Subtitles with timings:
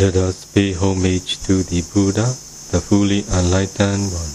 [0.00, 2.24] Let us pay homage to the Buddha,
[2.72, 4.32] the fully enlightened one.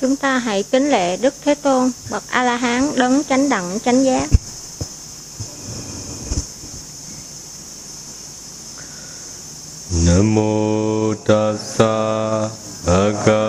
[0.00, 3.78] Chúng ta hãy kính lễ Đức Thế Tôn, bậc A La Hán đấng chánh đẳng
[3.84, 4.28] chánh giác.
[10.06, 12.48] Namo tassa
[12.86, 13.45] bhagavato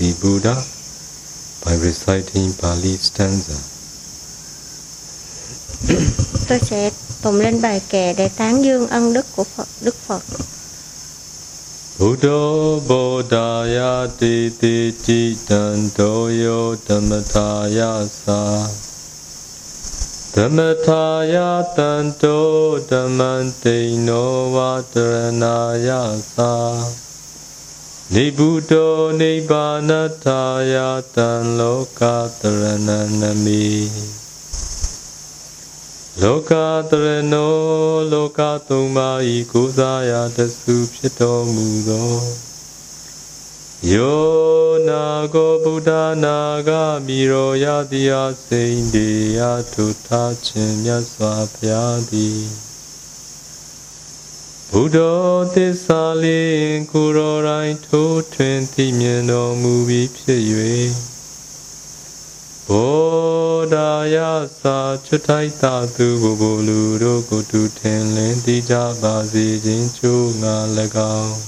[0.00, 0.56] the Buddha
[1.64, 3.58] by reciting Pali stanza.
[6.48, 6.90] Tôi sẽ
[7.22, 10.22] tụng lên bài kệ để tán dương ân đức của Phật, Đức Phật.
[11.98, 18.68] Buddho Bodhaya Ti Ti Chi Tan Toyo Dhammataya Sa
[20.34, 26.72] Dhammataya Tanto Dhammante No Vataranaya Sa
[28.10, 33.86] Nibuddho Nibbanataya Tan Loka Tarananami
[36.22, 36.52] လောက
[36.90, 37.54] တရဏော
[38.12, 42.12] လောကသုံးပါးဤကိုးစားရာတဆုဖြစ်တော်မူသော
[43.92, 44.28] ယော
[44.88, 45.90] နာကိုဗုဒ္ဓ
[46.24, 46.38] နာ
[46.68, 46.70] ဂ
[47.06, 48.12] မိရောယတိယ
[48.46, 49.40] စိန်တေယ
[49.72, 52.69] ထုထားခြင်းမြတ်စွာဘုရားသည်
[54.74, 54.98] ဘုဒ္ဓ
[55.54, 60.42] သစ္စာလေးကိုရောတိုင်းထိုးထွင်းသိမြင်တော်မူပြီးဖြစ်၍
[62.68, 64.16] ဘောဓာယ
[64.62, 70.56] သာချွတ်ထိုက်တာသူဘုဘလူတို့ကိုတူထင်လင်းသိကြပါစေခြင်းချိုးငါ၎
[71.18, 71.38] င်း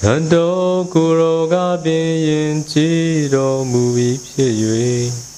[0.00, 3.04] တန်တော်ကိုရောကပင်ယင်ကြည်
[3.34, 4.54] တော်မူပြီးဖြစ်၍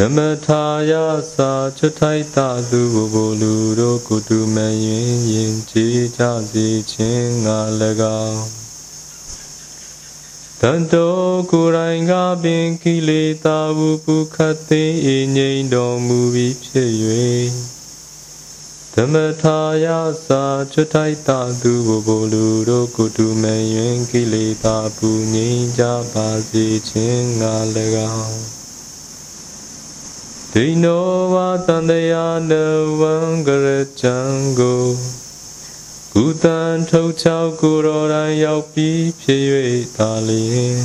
[0.00, 0.92] ဓမ္မထာယ
[1.36, 7.58] သာချွတ်ထိုက်တာသူဘုဘလူတို့ကိုတူမယင်ယင်ကြည်ကြစေခြင်းငါ၎
[8.24, 8.46] င်း
[10.60, 12.12] တန်တော်ကိုယ်တိုင်က
[12.42, 14.84] ပင်ကိလေသာဝုပုခတ်သိ
[15.36, 16.90] ငြိမ်တော်မူပြီးဖြစ်၍
[18.94, 19.86] ဓမ္မထာယ
[20.28, 25.82] သာချွတ်ထိုက်တာသူဘဘလူတို့ကိုတူမယင်ကိလေသာပူငြိမ်ကြ
[26.12, 27.54] ပါစေခြင်းငါ၎
[28.18, 28.55] င်း
[30.58, 31.36] ဒိနောဝ
[31.66, 32.52] တန္တယာန
[33.00, 33.14] ဝံ
[33.46, 33.68] ကရ
[34.00, 34.16] ချံ
[34.58, 34.86] ကို
[36.14, 39.44] ကုသံထုတ်ချောက်ကိုတော်တိုင်းရောက်ပြီးဖြစ်၍
[39.96, 40.80] သာလျင်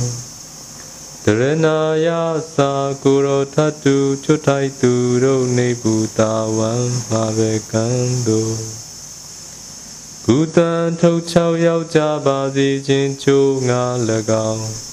[1.24, 2.08] တရဏာယ
[2.56, 2.72] သာ
[3.02, 4.92] ကိုရောထတုချွတ်ထိုက်သူ
[5.24, 6.72] တို့နေဘူးတာဝံ
[7.08, 7.86] မှာပဲကံ
[8.28, 8.56] တို့
[10.26, 13.84] ကုသံထုတ်ချောက်ရောက်ကြပါစေခြင်းချိုးငါ၎
[14.52, 14.91] င်း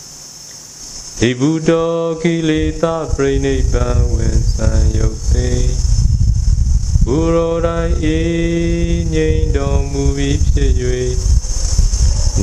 [1.24, 1.72] ဒီဘုဒ္ဓ
[2.22, 5.50] ကိလေသာပြိနိဗ္ဗာန်ဝင်ဆံယုတ်သိ
[7.06, 10.74] ဘုရောတိုင်းအေးငြိမ်တော်မူပြီးဖြစ်၍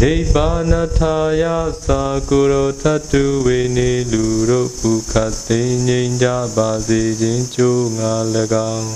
[0.01, 1.45] နိဗ္ဗာနထာယ
[1.87, 6.27] သာကုရောသတ္တုဝေနေလူတို့ပုခတ်သိငြိမ်ကြ
[6.57, 8.15] ပါစေခြင်းကြိုးငါ၎
[8.75, 8.95] င်း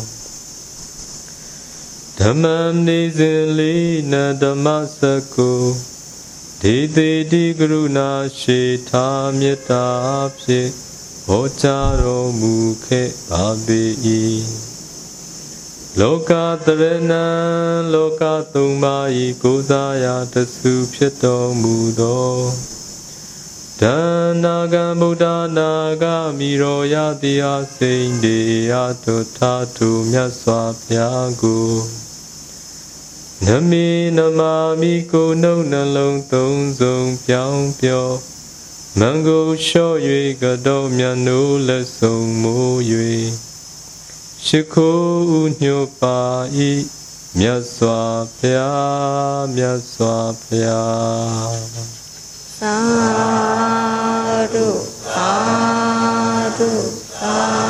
[2.21, 2.44] ဓမ္မ
[2.87, 4.67] နေစဉ်လေးနဓမ္မ
[4.99, 5.00] စ
[5.35, 5.53] ကု
[6.65, 8.11] ဒေတိတိကရုဏာ
[8.41, 8.61] ရှိ
[8.91, 9.07] သာ
[9.39, 9.87] မေတ္တာ
[10.41, 10.71] ဖြင့်
[11.27, 12.55] ဟောကြားတော်မူ
[12.87, 13.83] ခဲ့ပါပေ၏
[16.01, 16.33] လောက
[16.65, 17.27] တရဏံ
[17.95, 18.23] လောက
[18.53, 22.35] သုံးပါးဤကိုးစားရာတဆုဖြစ်တော်မူသော
[23.81, 23.99] ဒါ
[24.45, 25.25] နာဂံဗုဒ္ဓ
[25.56, 25.71] နာ
[26.03, 26.05] ဂ
[26.39, 27.45] မိရောယတိယ
[27.77, 28.39] စိန်တေ
[28.71, 28.73] ယ
[29.05, 32.00] တုထာတုမြတ်စွာဘုရားကို
[33.47, 38.07] နမေနမာမိကိုနှုတ်နှလုံးသုံးစုံပြောင်းပြော
[38.99, 39.97] မံကိုလျှော့၍
[40.43, 42.79] ကတော်မြတ်နိုးလက်ဆုံးမိုး၍
[44.47, 46.19] ရှိခိုးညှို့ပါ
[46.69, 46.73] ဤ
[47.39, 48.01] မြတ်စွာ
[48.37, 52.01] ဘုရားမြတ်စွာဘုရား
[52.61, 52.77] Sa
[54.53, 54.69] du
[55.13, 55.31] sa
[56.59, 56.73] du
[57.19, 57.69] sa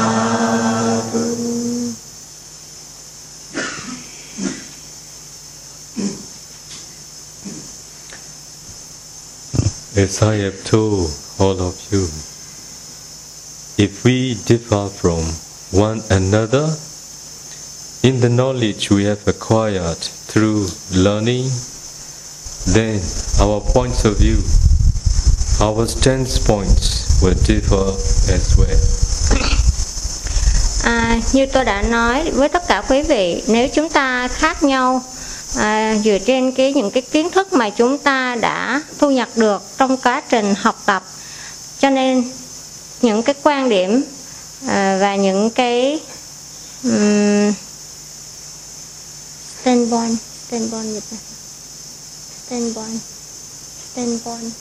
[10.00, 12.08] As I have told all of you,
[13.76, 15.20] if we differ from
[15.79, 16.75] one another
[18.02, 21.50] in the knowledge we have acquired through learning,
[22.73, 22.99] then
[23.43, 24.41] our points of view,
[25.61, 27.93] our stance points will differ
[28.32, 28.81] as well.
[30.85, 35.02] À, như tôi đã nói với tất cả quý vị, nếu chúng ta khác nhau
[35.56, 39.62] à, dựa trên cái những cái kiến thức mà chúng ta đã thu nhập được
[39.79, 41.05] trong quá trình học tập,
[41.79, 42.25] cho nên
[43.02, 44.05] những cái quan điểm
[44.67, 46.00] à, và những cái
[46.85, 47.52] um,
[49.62, 50.17] standpoint,
[50.49, 51.20] standpoint Việt Nam,
[52.47, 53.00] standpoint,
[53.93, 54.52] standpoint.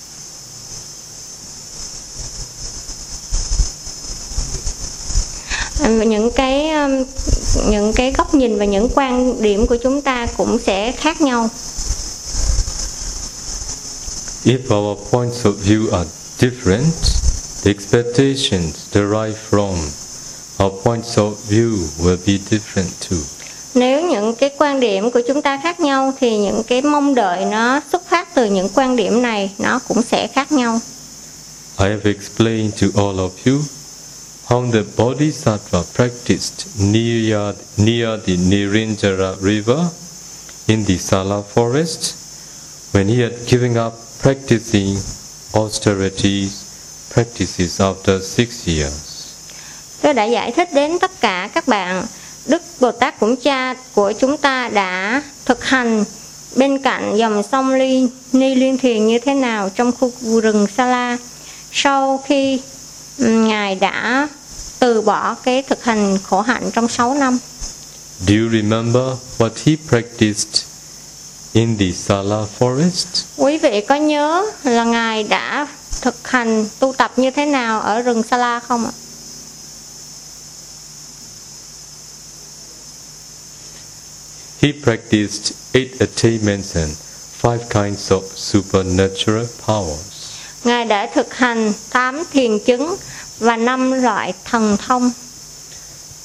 [6.07, 6.69] Những cái
[7.69, 11.49] những cái góc nhìn và những quan điểm của chúng ta cũng sẽ khác nhau.
[14.45, 16.09] If our points of view are
[16.39, 16.93] different,
[17.63, 19.75] the expectations derived from
[20.63, 23.17] our points of view will be different too.
[23.75, 27.45] Nếu những cái quan điểm của chúng ta khác nhau thì những cái mong đợi
[27.45, 30.79] nó xuất phát từ những quan điểm này nó cũng sẽ khác nhau.
[31.79, 33.59] I have explained to all of you
[34.49, 39.91] how the Bodhisattva practiced near, near the Nirinjara river
[40.67, 42.15] in the Sala forest
[42.93, 44.97] when he had given up practicing
[45.53, 46.47] austerity
[47.13, 49.05] practices after six years.
[50.01, 52.05] Tôi đã giải thích đến tất cả các bạn
[52.45, 56.03] Đức Bồ Tát Cũng Cha của chúng ta đã thực hành
[56.55, 61.17] bên cạnh dòng sông Ly, Ni Liên Thiền như thế nào trong khu rừng Sala.
[61.71, 62.59] Sau khi
[63.17, 64.27] Ngài đã
[64.79, 67.39] từ bỏ cái thực hành khổ hạnh trong 6 năm.
[68.27, 69.03] Do you remember
[69.37, 70.65] what he practiced
[71.53, 73.23] in the Sala forest?
[73.37, 75.67] Quý vị có nhớ là Ngài đã
[76.01, 78.91] thực hành tu tập như thế nào ở rừng Sa La không ạ?
[84.61, 86.91] He practiced eight attainments and
[87.41, 90.09] five kinds of supernatural powers.
[90.63, 92.95] Ngài đã thực hành tám thiền chứng
[93.39, 95.11] và năm loại thần thông.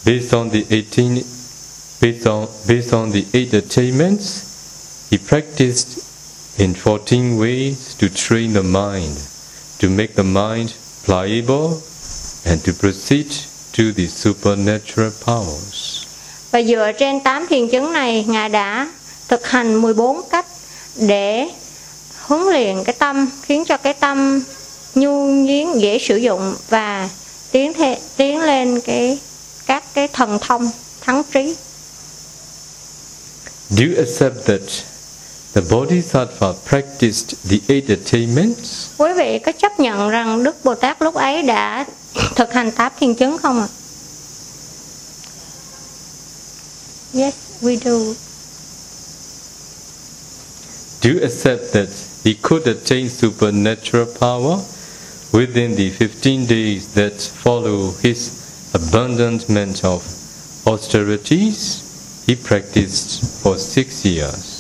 [0.05, 1.23] Based on the 18
[2.01, 4.43] based on based on the eight attainments,
[5.11, 5.99] he practiced
[6.59, 9.17] in 14 ways to train the mind,
[9.79, 10.75] to make the mind
[11.05, 11.81] pliable
[12.47, 13.27] and to proceed
[13.73, 16.05] to the supernatural powers.
[16.51, 18.93] Và dựa trên tám thiền chứng này, Ngài đã
[19.29, 20.47] thực hành 14 cách
[20.97, 21.49] để
[22.21, 24.45] huấn luyện cái tâm, khiến cho cái tâm
[24.95, 27.09] nhu nhuyến dễ sử dụng và
[27.53, 29.19] tiến thế, tiến lên cái
[29.67, 30.71] các cái thần thông
[31.01, 31.55] thắng trí.
[33.71, 34.61] Do you accept that
[35.55, 38.87] the Bodhisattva practiced the eight attainments?
[38.99, 41.85] Quý vị có chấp nhận rằng Đức Bồ Tát lúc ấy đã
[42.37, 43.69] thực hành tám thiên chứng không ạ?
[47.15, 48.15] Yes, we do.
[51.03, 51.89] Do you accept that
[52.25, 54.59] he could attain supernatural power
[55.35, 57.13] within the 15 days that
[57.45, 58.31] follow his
[58.73, 60.01] abandonment of
[60.65, 61.83] austerities
[62.27, 64.55] he practiced for six years?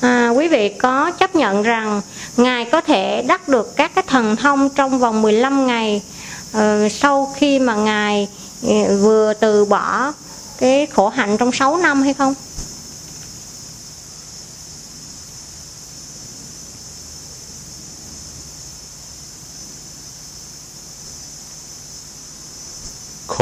[0.00, 2.00] À, quý vị có chấp nhận rằng
[2.36, 6.02] Ngài có thể đắc được các cái thần thông trong vòng 15 ngày
[6.56, 6.60] uh,
[6.92, 8.28] sau khi mà Ngài
[8.66, 8.70] uh,
[9.00, 10.12] vừa từ bỏ
[10.58, 12.34] cái khổ hạnh trong 6 năm hay không?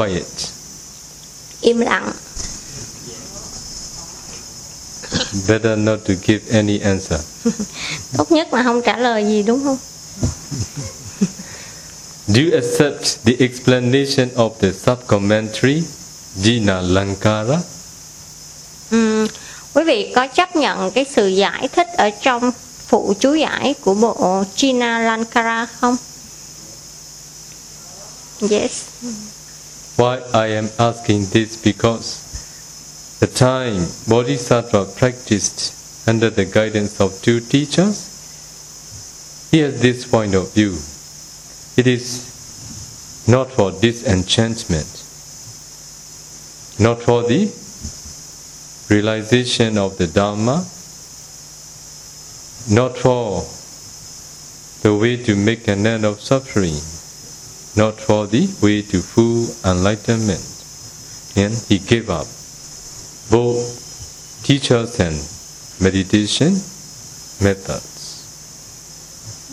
[0.02, 0.52] Quiet.
[1.60, 2.12] Im lặng.
[5.48, 7.20] Better not to give any answer.
[8.16, 9.78] Tốt nhất là không trả lời gì đúng không?
[12.26, 15.82] Do you accept the explanation of the subcommentary
[16.42, 17.58] Jina Lankara?
[18.90, 19.26] Ừm,
[19.74, 22.50] quý vị có chấp nhận cái sự giải thích ở trong
[22.86, 25.96] phụ chú giải của bộ China Lankara không?
[28.50, 28.82] Yes.
[29.96, 37.40] Why I am asking this because the time Bodhisattva practiced under the guidance of two
[37.40, 38.08] teachers,
[39.50, 40.76] he has this point of view.
[41.76, 44.88] It is not for disenchantment,
[46.80, 47.52] not for the
[48.92, 50.66] realization of the Dharma,
[52.70, 53.44] not for
[54.82, 56.80] the way to make an end of suffering,
[57.76, 60.40] not for the way to full enlightenment.
[61.36, 62.26] And he gave up
[63.30, 65.16] both teachers and
[65.80, 66.52] meditation
[67.40, 67.92] methods.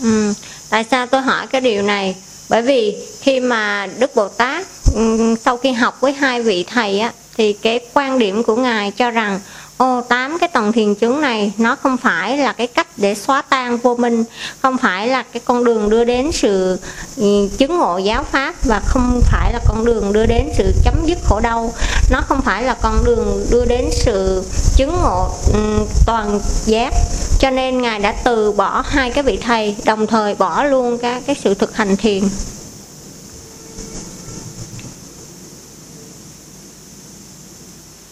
[0.03, 0.33] Ừm,
[0.69, 2.15] tại sao tôi hỏi cái điều này?
[2.49, 6.99] Bởi vì khi mà Đức Bồ Tát ừ, sau khi học với hai vị thầy
[6.99, 9.39] á thì cái quan điểm của ngài cho rằng
[9.79, 13.41] ô, tám cái tầng thiền chứng này, nó không phải là cái cách để xóa
[13.41, 14.23] tan vô minh,
[14.61, 16.79] không phải là cái con đường đưa đến sự
[17.17, 21.05] ừ, chứng ngộ giáo pháp và không phải là con đường đưa đến sự chấm
[21.05, 21.73] dứt khổ đau.
[22.11, 24.43] Nó không phải là con đường đưa đến sự
[24.75, 26.93] chứng ngộ ừ, toàn giác.
[27.39, 31.21] Cho nên ngài đã từ bỏ hai cái vị thầy, đồng thời bỏ luôn cái
[31.25, 32.23] cái sự thực hành thiền.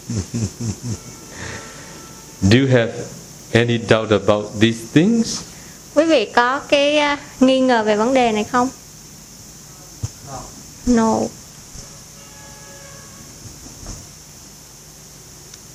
[2.42, 2.92] Do you have
[3.52, 5.42] any doubt about these things?
[5.94, 8.68] quý vị có cái uh, nghi ngờ về vấn đề này không
[10.86, 11.18] no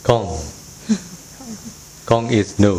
[0.04, 0.38] Kong.
[2.06, 2.70] Kong is no.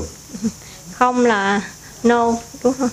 [0.93, 1.71] không là
[2.03, 2.89] no đúng không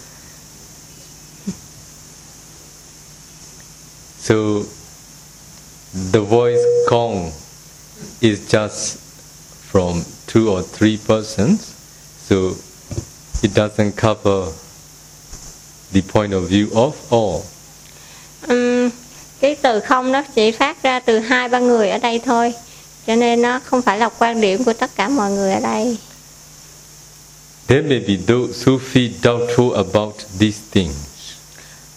[4.19, 4.35] So
[6.13, 7.31] the voice Kong
[8.19, 9.00] is just
[9.71, 11.73] from two or three persons,
[12.29, 12.35] so
[13.43, 14.51] it doesn't cover
[15.93, 17.41] the point of view of all.
[18.47, 18.89] Ừm,
[19.41, 22.53] cái từ không nó chỉ phát ra từ hai ba người ở đây thôi
[23.07, 25.97] cho nên nó không phải là quan điểm của tất cả mọi người ở đây
[27.67, 30.95] There may be those who feel doubtful about these things.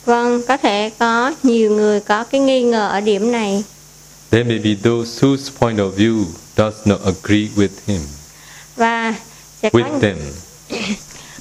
[0.05, 3.65] vâng có thể có nhiều người có cái nghi ngờ ở điểm này
[4.31, 6.25] There may be those whose point of view
[6.57, 8.01] does not agree with him,
[8.77, 9.15] và
[9.63, 10.19] sẽ có with them.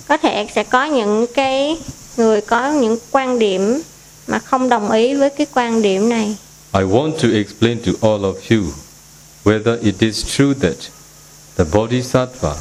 [0.08, 1.78] có thể sẽ có những cái
[2.18, 3.82] người có những quan điểm
[4.28, 6.36] mà không đồng ý với cái quan điểm này
[6.74, 8.74] I want to explain to all of you
[9.44, 10.78] whether it is true that
[11.58, 12.56] the Bodhisattva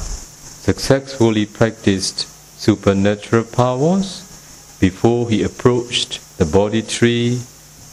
[0.67, 2.27] successfully practiced
[2.59, 4.23] supernatural powers
[4.81, 7.39] before he approached the Bodhi tree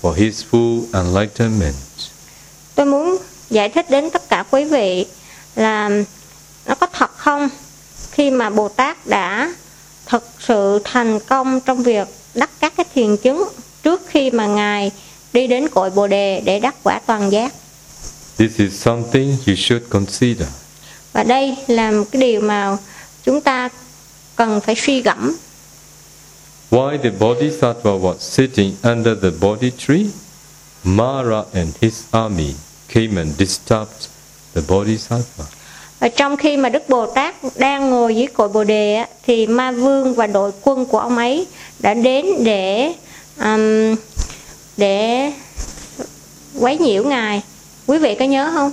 [0.01, 1.75] for his full enlightenment.
[2.75, 3.17] tôi muốn
[3.49, 5.05] giải thích đến tất cả quý vị
[5.55, 5.89] là
[6.65, 7.49] nó có thật không
[8.11, 9.53] khi mà bồ tát đã
[10.05, 13.47] thực sự thành công trong việc đắc các cái thiền chứng
[13.83, 14.91] trước khi mà ngài
[15.33, 17.53] đi đến cội bồ đề để đắc quả toàn giác?
[18.37, 20.47] This is something you should consider.
[21.13, 22.77] và đây là một cái điều mà
[23.23, 23.69] chúng ta
[24.35, 25.35] cần phải suy gẫm.
[26.71, 30.05] While the Bodhisattva was sitting under the Bodhi tree,
[30.83, 32.53] Mara and his army
[32.93, 34.07] came and disturbed
[34.55, 35.45] the Bodhisattva.
[35.99, 39.47] và trong khi mà đức bồ tát đang ngồi dưới cội bồ đề á, thì
[39.47, 41.47] ma vương và đội quân của ông ấy
[41.79, 42.93] đã đến để
[43.39, 43.95] um,
[44.77, 45.31] để
[46.59, 47.41] quấy nhiễu ngài
[47.87, 48.71] quý vị có nhớ không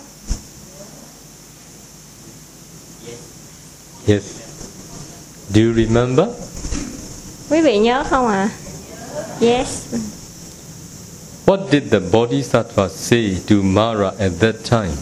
[4.08, 4.22] Yes.
[5.54, 6.26] Do you remember?
[7.50, 8.48] quý vị nhớ không ạ
[9.40, 9.68] yes
[11.46, 14.92] What did the Bodhisattva say to Mara at that time?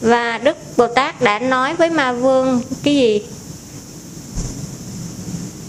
[0.00, 3.20] và đức bồ tát đã nói với ma vương cái gì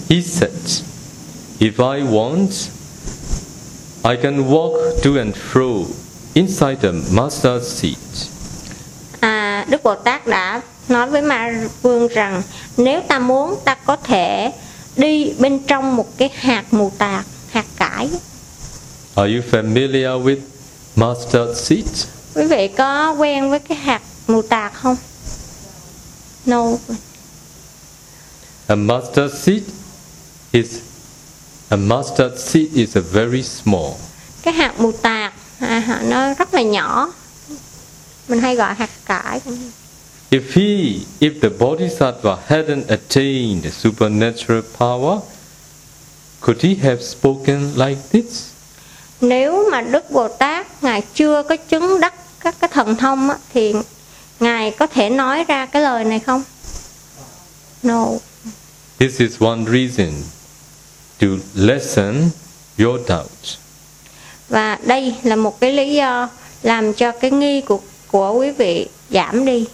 [0.10, 0.84] He said,
[1.60, 2.70] If I want,
[4.04, 5.86] I can walk to and fro
[6.34, 7.98] inside the master seat.
[9.20, 12.42] à đức bồ tát đã nói với ma vương rằng
[12.78, 14.52] nếu ta muốn ta có thể
[14.98, 18.10] đi bên trong một cái hạt mù tạt hạt cải
[19.18, 20.40] Are you familiar with
[20.96, 21.86] mustard seed?
[22.36, 24.96] quý vị có quen với cái hạt mù tạt không
[26.46, 26.64] no
[28.68, 29.64] A mustard seed
[30.52, 30.68] is
[31.70, 33.92] a mustard seed is a very small.
[34.44, 37.14] cái hạt mù tạt à, nó rất là nhỏ
[38.28, 39.40] mình hay gọi hạt cải
[40.32, 45.20] If he, if the Bodhisattva hadn't attained supernatural power,
[46.42, 48.57] could he have spoken like this?
[49.22, 53.38] Nếu mà đức bồ tát ngài chưa có chứng đắc các cái thần thông á,
[53.54, 53.74] thì
[54.40, 56.44] ngài có thể nói ra cái lời này không?
[57.84, 58.06] No.
[59.00, 60.14] This is one reason
[61.20, 62.30] to lessen
[62.78, 63.58] your doubt.
[64.50, 66.30] và đây là một cái lý do
[66.64, 69.66] làm cho cái nghi của của quý vị giảm đi.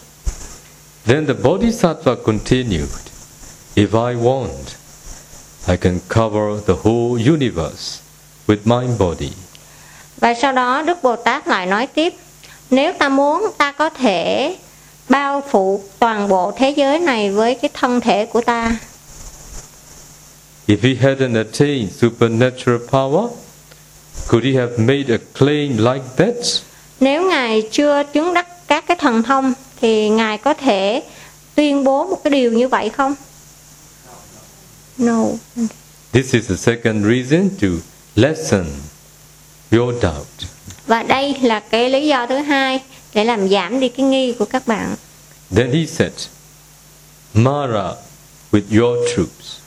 [1.06, 2.90] Then the Bodhisattva continued,
[3.76, 4.50] If I want,
[5.68, 8.02] I can cover the whole universe
[8.48, 9.32] with my body.
[10.18, 12.14] và sau đó đức bồ tát lại nói tiếp
[12.70, 14.56] nếu ta muốn ta có thể
[15.10, 18.76] bao phủ toàn bộ thế giới này với cái thân thể của ta
[20.68, 23.28] If he hadn't attained supernatural power,
[24.30, 26.36] could he have made a claim like that?
[27.00, 31.04] nếu ngài chưa chứng đắc các cái thần thông thì ngài có thể
[31.56, 33.16] tuyên bố một cái điều như vậy không
[34.98, 35.24] no
[36.12, 37.68] This is the second reason to
[38.15, 38.65] lessen
[39.72, 40.50] your doubt.
[40.88, 42.79] và đây là cái lý do thứ hai
[43.13, 44.96] để làm giảm đi cái nghi của các bạn
[45.55, 46.12] Then he said,
[47.34, 47.93] Mara,
[48.51, 49.60] with your troops,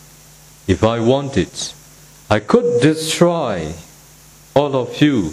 [0.67, 1.73] if I wanted,
[2.29, 3.73] I could destroy
[4.55, 5.31] all of you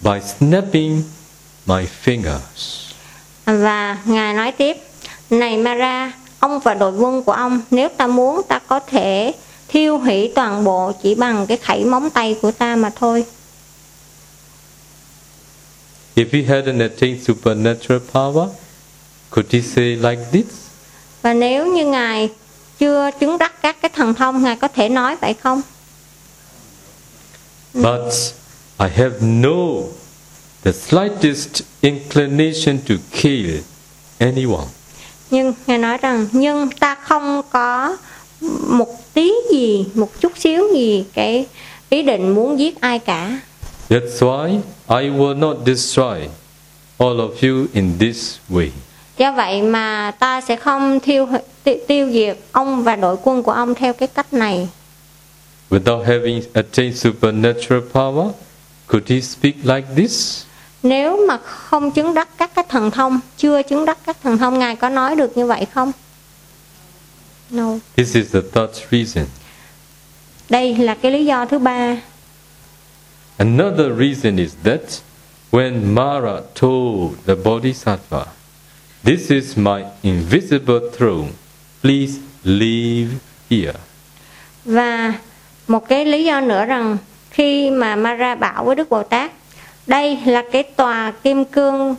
[0.00, 1.02] by snapping
[1.66, 2.92] my fingers.
[3.44, 4.76] Và Ngài nói tiếp,
[5.30, 9.32] Này Mara, ông và đội quân của ông, nếu ta muốn ta có thể
[9.74, 13.24] thiêu hủy toàn bộ chỉ bằng cái khẩy móng tay của ta mà thôi.
[16.16, 18.48] If he hadn't attained supernatural power,
[19.30, 20.44] could he say like this?
[21.22, 22.30] Và nếu như Ngài
[22.78, 25.62] chưa chứng đắc các cái thần thông, Ngài có thể nói vậy không?
[27.74, 28.12] But
[28.78, 29.82] I have no
[30.64, 33.58] the slightest inclination to kill
[34.18, 34.66] anyone.
[35.30, 37.96] Nhưng Ngài nói rằng, nhưng ta không có
[38.68, 41.46] một tí gì, một chút xíu gì cái
[41.90, 43.40] ý định muốn giết ai cả.
[43.88, 46.28] That's why I will not destroy
[46.98, 48.68] all of you in this way.
[49.18, 51.28] Do vậy mà ta sẽ không tiêu
[51.64, 54.68] tiêu, tiêu diệt ông và đội quân của ông theo cái cách này.
[55.70, 58.30] Without having attained supernatural power,
[58.86, 60.44] could he speak like this?
[60.82, 64.58] Nếu mà không chứng đắc các cái thần thông, chưa chứng đắc các thần thông,
[64.58, 65.92] Ngài có nói được như vậy không?
[67.54, 67.78] No.
[67.96, 69.24] This is the third reason.
[70.50, 71.96] Đây là cái lý do thứ ba.
[73.38, 74.80] Another reason is that
[75.50, 78.26] when Mara told the Bodhisattva,
[79.04, 81.28] This is my invisible throne,
[81.82, 83.10] please live
[83.50, 83.74] here.
[84.64, 85.14] Và
[85.68, 86.96] một cái lý do nữa rằng
[87.30, 89.32] khi mà Mara bảo với Đức Bồ Tát,
[89.86, 91.96] đây là cái tòa kim cương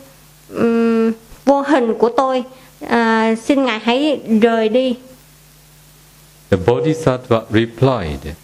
[0.54, 1.12] um,
[1.44, 2.44] vô hình của tôi,
[2.88, 4.96] à, xin ngài hãy rời đi.
[6.50, 8.36] The Bodhisattva replied,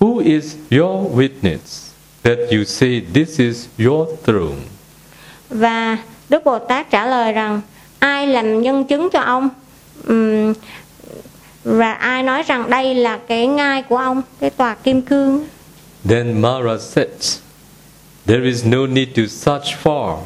[0.00, 4.62] Who is your witness that you say this is your throne?
[5.50, 7.60] Và Đức Bồ Tát trả lời rằng
[7.98, 9.48] ai làm nhân chứng cho ông
[10.08, 10.52] um,
[11.64, 15.46] và ai nói rằng đây là cái ngai của ông, cái tòa kim cương.
[16.08, 17.38] Then Mara said,
[18.26, 20.18] There is no need to search far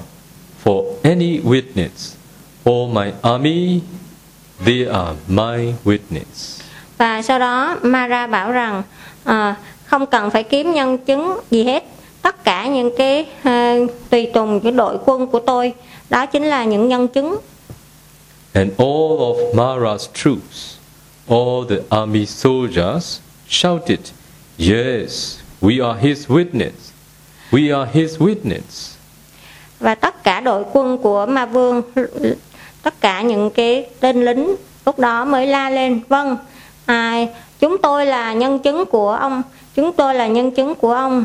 [0.64, 2.14] for any witness.
[2.64, 3.80] All my army,
[4.64, 6.53] they are my witness.
[6.98, 8.82] Và sau đó Mara bảo rằng
[9.24, 11.84] à, không cần phải kiếm nhân chứng gì hết.
[12.22, 15.74] Tất cả những cái uh, tùy tùng cái đội quân của tôi
[16.10, 17.38] đó chính là những nhân chứng.
[18.52, 20.76] And all of Mara's troops,
[21.28, 23.98] all the army soldiers shouted,
[24.58, 26.92] Yes, we are his witness.
[27.50, 28.94] We are his witness.
[29.80, 31.82] Và tất cả đội quân của Ma Vương,
[32.82, 36.36] tất cả những cái tên lính lúc đó mới la lên, vâng,
[36.86, 37.26] à,
[37.60, 39.42] chúng tôi là nhân chứng của ông,
[39.74, 41.24] chúng tôi là nhân chứng của ông.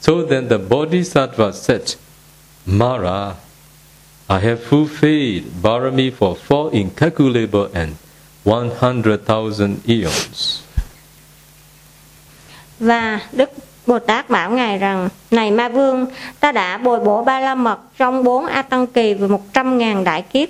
[0.00, 1.96] So then the Bodhisattva said,
[2.66, 3.34] Mara,
[4.28, 7.90] I have fulfilled Barami for four incalculable and
[8.44, 10.60] 100,000 eons.
[12.80, 13.50] Và Đức
[13.86, 16.06] Bồ Tát bảo Ngài rằng, Này Ma Vương,
[16.40, 19.78] ta đã bồi bổ ba la mật trong bốn A Tăng Kỳ và một trăm
[19.78, 20.48] ngàn đại kiếp.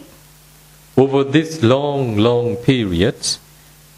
[1.00, 3.38] Over this long, long period,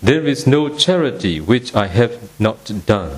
[0.06, 3.10] there is no charity which I have not done.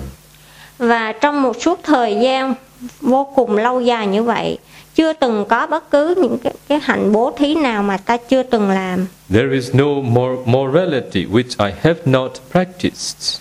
[0.77, 2.53] Và trong một suốt thời gian
[3.01, 4.57] vô cùng lâu dài như vậy,
[4.95, 8.43] chưa từng có bất cứ những cái, cái hạnh bố thí nào mà ta chưa
[8.43, 9.07] từng làm.
[9.29, 13.39] There is no mor- morality which I have not practiced.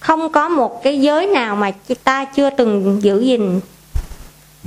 [0.00, 1.72] Không có một cái giới nào mà
[2.04, 3.60] ta chưa từng giữ gìn.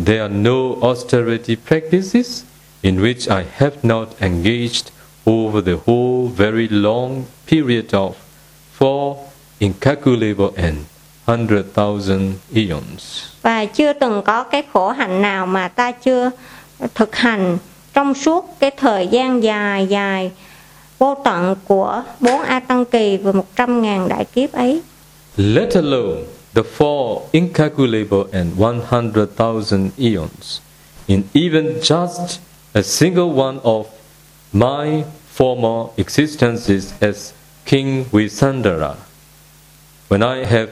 [0.06, 2.44] There are no austerity practices
[2.82, 4.93] in which I have not engaged
[5.26, 8.12] over the whole very long period of
[8.80, 9.16] four
[9.60, 10.78] incalculable and
[11.26, 13.24] hundred thousand eons.
[13.42, 16.32] Và chưa từng có cái khổ hạnh nào mà ta chưa
[16.96, 17.58] thực hành
[17.94, 20.32] trong suốt cái thời gian dài dài
[21.00, 24.82] vô tận của bốn A Tăng Kỳ và một trăm ngàn đại kiếp ấy.
[25.38, 26.22] Let alone
[26.56, 30.60] the four incalculable and one hundred thousand eons,
[31.08, 32.40] in even just
[32.74, 33.84] a single one of
[34.54, 37.34] my former existences as
[37.66, 38.96] King Visandara.
[40.08, 40.70] When I have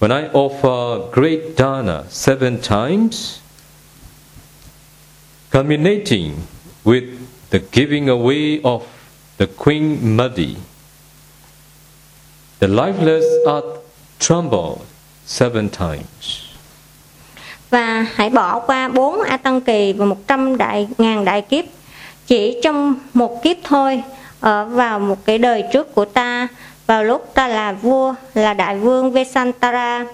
[0.00, 3.40] when I offer great dana seven times,
[5.50, 6.46] culminating
[6.84, 7.04] with
[7.50, 8.86] the giving away of
[9.38, 10.56] the Queen Madi,
[12.58, 13.82] the lifeless earth
[14.18, 14.86] trembled
[15.24, 16.44] seven times.
[17.70, 21.64] Và hãy bỏ qua bốn A Tăng Kỳ và một trăm đại ngàn đại kiếp
[22.28, 24.02] chỉ trong một kiếp thôi
[24.40, 26.48] ở vào một cái đời trước của ta
[26.86, 30.06] vào lúc ta là vua là đại vương Vesantara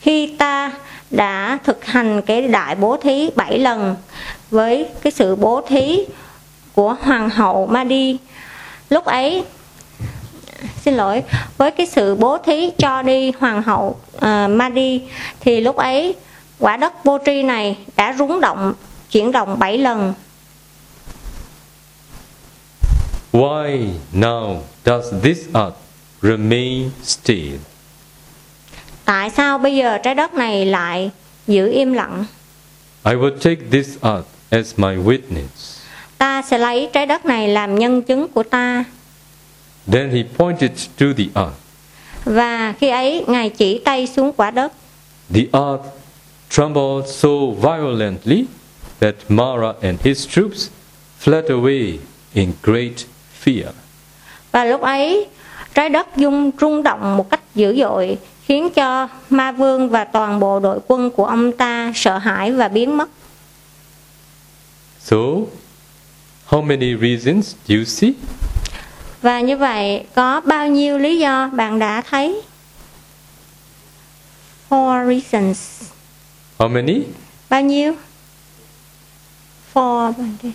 [0.00, 0.72] khi ta
[1.10, 3.96] đã thực hành cái đại bố thí bảy lần
[4.50, 6.04] với cái sự bố thí
[6.74, 8.18] của hoàng hậu Madi.
[8.90, 9.44] Lúc ấy
[10.84, 11.22] xin lỗi
[11.56, 15.00] với cái sự bố thí cho đi hoàng hậu uh, Madi
[15.40, 16.14] thì lúc ấy
[16.58, 18.72] quả đất vô tri này đã rúng động
[19.10, 20.14] chuyển động 7 lần.
[23.32, 25.76] Why now does this earth
[26.22, 27.58] remain still?
[29.04, 31.10] Tại sao bây giờ trái đất này lại
[31.46, 32.24] giữ im lặng?
[33.04, 35.78] I will take this earth as my witness.
[36.18, 38.84] Ta sẽ lấy trái đất này làm nhân chứng của ta.
[39.92, 41.56] Then he pointed to the earth.
[42.24, 44.72] Và khi ấy Ngài chỉ tay xuống quả đất.
[45.34, 45.84] The earth
[46.50, 48.44] trembled so violently
[49.00, 50.68] that Mara and his troops
[51.24, 51.98] fled away
[52.34, 52.94] in great
[53.44, 53.72] fear.
[54.52, 55.26] Và lúc ấy
[55.74, 60.40] trái đất rung rung động một cách dữ dội khiến cho ma vương và toàn
[60.40, 63.08] bộ đội quân của ông ta sợ hãi và biến mất.
[65.00, 65.16] So,
[66.48, 68.12] how many reasons do you see?
[69.22, 72.42] Và như vậy có bao nhiêu lý do bạn đã thấy?
[74.70, 75.82] Four reasons.
[76.58, 77.02] How many?
[77.50, 77.94] Bao nhiêu?
[79.74, 80.12] Four.
[80.12, 80.52] bạn đi.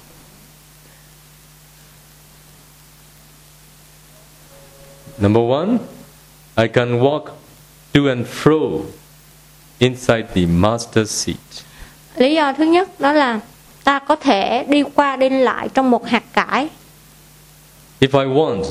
[5.17, 5.77] Number one,
[6.55, 7.23] I can walk
[7.93, 8.81] to and fro
[9.79, 11.63] inside the master seat.
[12.15, 13.39] Lý do thứ nhất đó là
[13.83, 16.67] ta có thể đi qua đi lại trong một hạt cải.
[17.99, 18.63] If I want,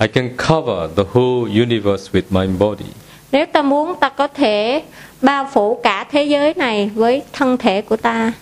[0.00, 2.90] I can cover the whole universe with my body.
[3.32, 4.82] Nếu ta muốn ta có thể
[5.22, 8.32] bao phủ cả thế giới này với thân thể của ta.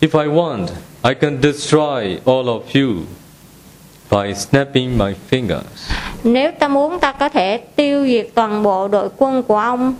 [0.00, 0.66] If I want,
[1.02, 3.02] I can destroy all of you
[4.10, 5.90] by snapping my fingers.
[6.24, 9.94] Nếu ta muốn ta có thể tiêu diệt toàn bộ đội quân của ông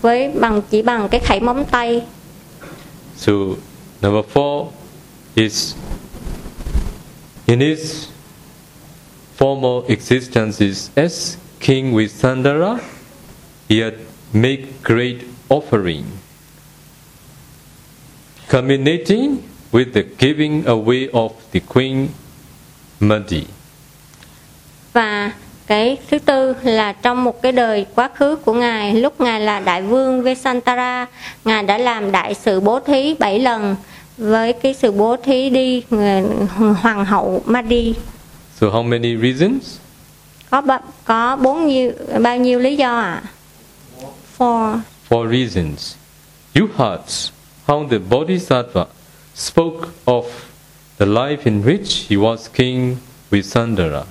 [0.00, 2.02] với bằng chỉ bằng cái khẩy móng tay.
[3.16, 3.32] So,
[4.02, 4.66] number four
[5.34, 5.74] is
[7.46, 8.06] in his
[9.38, 12.78] former existences as King Visandara,
[13.68, 13.94] he had
[14.32, 15.16] made great
[15.48, 16.04] offering,
[18.48, 19.36] culminating
[19.72, 22.08] with the giving away of the Queen
[23.02, 23.44] Madi.
[24.92, 25.32] Và
[25.66, 29.60] cái thứ tư là trong một cái đời quá khứ của ngài lúc ngài là
[29.60, 31.06] đại vương Vesantara
[31.44, 33.76] ngài đã làm đại sự bố thí bảy lần
[34.18, 36.22] với cái sự bố thí đi người-
[36.82, 37.94] hoàng hậu Madi
[38.60, 39.76] So, how many reasons?
[40.50, 40.62] có
[41.04, 43.22] có bốn nhiêu bao nhiêu lý do ạ?
[43.24, 43.28] À?
[44.38, 44.78] Four.
[45.08, 45.94] Four reasons.
[46.60, 47.30] You heard
[47.66, 48.84] how the Bodhisattva
[49.34, 50.22] spoke of
[50.98, 52.96] the life in which he was King
[53.30, 54.02] Visandara.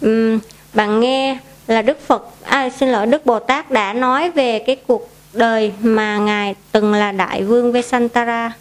[0.00, 0.38] Ừm,
[0.74, 4.76] bạn nghe là Đức Phật à, xin lỗi Đức Bồ Tát đã nói về cái
[4.86, 8.52] cuộc đời mà ngài từng là đại vương Vesantara.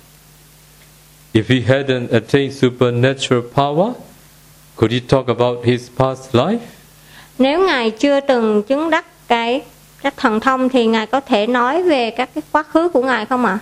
[1.34, 3.92] If he hadn't attained supernatural power,
[4.76, 6.58] could he talk about his past life?
[7.40, 9.62] Nếu ngài chưa từng chứng đắc cái
[10.02, 13.26] các thần thông thì ngài có thể nói về các cái quá khứ của ngài
[13.26, 13.60] không ạ?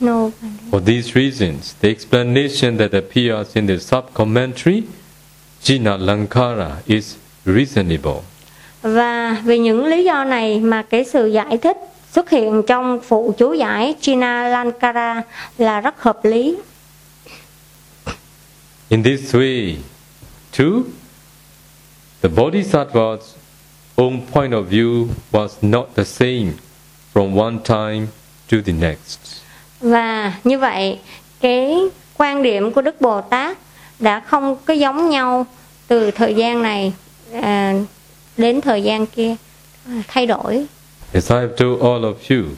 [0.00, 0.32] No.
[0.70, 4.84] For these reasons, the explanation that appears in the sub-commentary,
[5.62, 8.22] Jina Lankara, is reasonable.
[8.82, 11.76] Và vì những lý do này mà cái sự giải thích
[12.12, 15.22] xuất hiện trong phụ chú giải China Lankara
[15.58, 16.56] là rất hợp lý.
[18.88, 19.76] In this way,
[20.58, 20.82] too,
[22.22, 23.36] the Bodhisattva's
[23.96, 26.52] own point of view was not the same
[27.12, 28.06] from one time
[28.48, 29.39] to the next.
[29.80, 30.98] Và như vậy,
[31.40, 31.74] cái
[32.16, 33.58] quan điểm của Đức Bồ Tát
[33.98, 35.46] đã không có giống nhau
[35.88, 36.92] từ thời gian này
[37.32, 37.74] à,
[38.36, 39.34] đến thời gian kia
[39.86, 40.66] à, thay đổi.
[41.12, 42.54] As I have told all of you,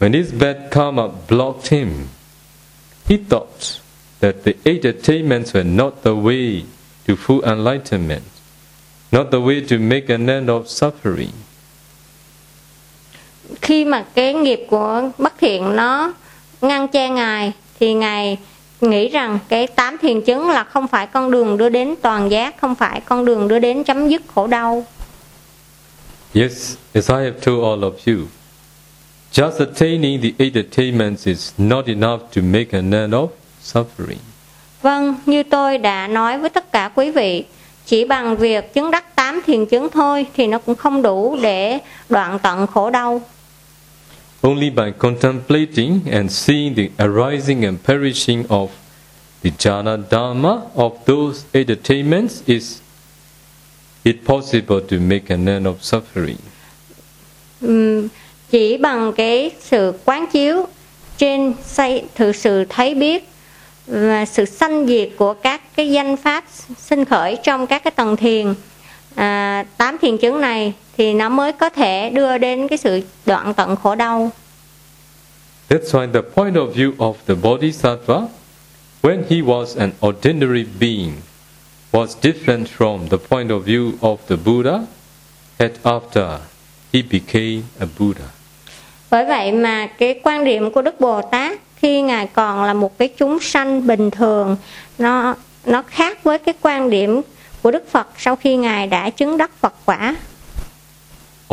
[0.00, 1.88] when his bad karma blocked him,
[3.06, 3.80] he thought
[4.20, 6.62] that the eight attainments were not the way
[7.08, 8.22] to full enlightenment,
[9.12, 11.32] not the way to make an end of suffering.
[13.62, 16.12] Khi mà cái nghiệp của bất thiện nó
[16.60, 18.38] ngăn che ngài thì ngài
[18.80, 22.60] nghĩ rằng cái tám thiền chứng là không phải con đường đưa đến toàn giác,
[22.60, 24.84] không phải con đường đưa đến chấm dứt khổ đau.
[26.34, 28.26] Yes, as I have told all of you,
[29.32, 33.28] just attaining the eight attainments is not enough to make an end of
[33.64, 34.18] suffering.
[34.82, 37.44] Vâng, như tôi đã nói với tất cả quý vị,
[37.86, 41.78] chỉ bằng việc chứng đắc tám thiền chứng thôi thì nó cũng không đủ để
[42.08, 43.22] đoạn tận khổ đau.
[44.44, 48.70] Only by contemplating and seeing the arising and perishing of
[49.40, 52.82] the jhana dharma of those eight attainments is
[54.04, 56.36] it possible to make an end of suffering.
[57.60, 58.08] Ừm,
[58.50, 60.66] chỉ bằng cái sự quán chiếu
[61.18, 63.28] trên xây thực sự thấy biết
[63.86, 66.44] và sự sanh diệt của các cái danh pháp
[66.78, 68.54] sinh khởi trong các cái tầng thiền
[69.14, 73.54] à, tám thiền chứng này thì nó mới có thể đưa đến cái sự đoạn
[73.54, 74.30] tận khổ đau.
[75.68, 78.20] That's why the point of view of the Bodhisattva
[79.02, 81.12] when he was an ordinary being
[81.92, 84.80] was different from the point of view of the Buddha
[85.58, 86.38] and after
[86.92, 88.24] he became a Buddha.
[89.10, 92.98] Bởi vậy mà cái quan điểm của Đức Bồ Tát khi ngài còn là một
[92.98, 94.56] cái chúng sanh bình thường
[94.98, 95.34] nó
[95.66, 97.20] nó khác với cái quan điểm
[97.64, 100.16] của Đức Phật sau khi ngài đã chứng đắc Phật quả.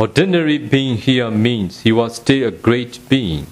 [0.01, 3.43] Ordinary being here means he was still a great being,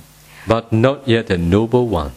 [0.47, 2.09] but not yet a noble one.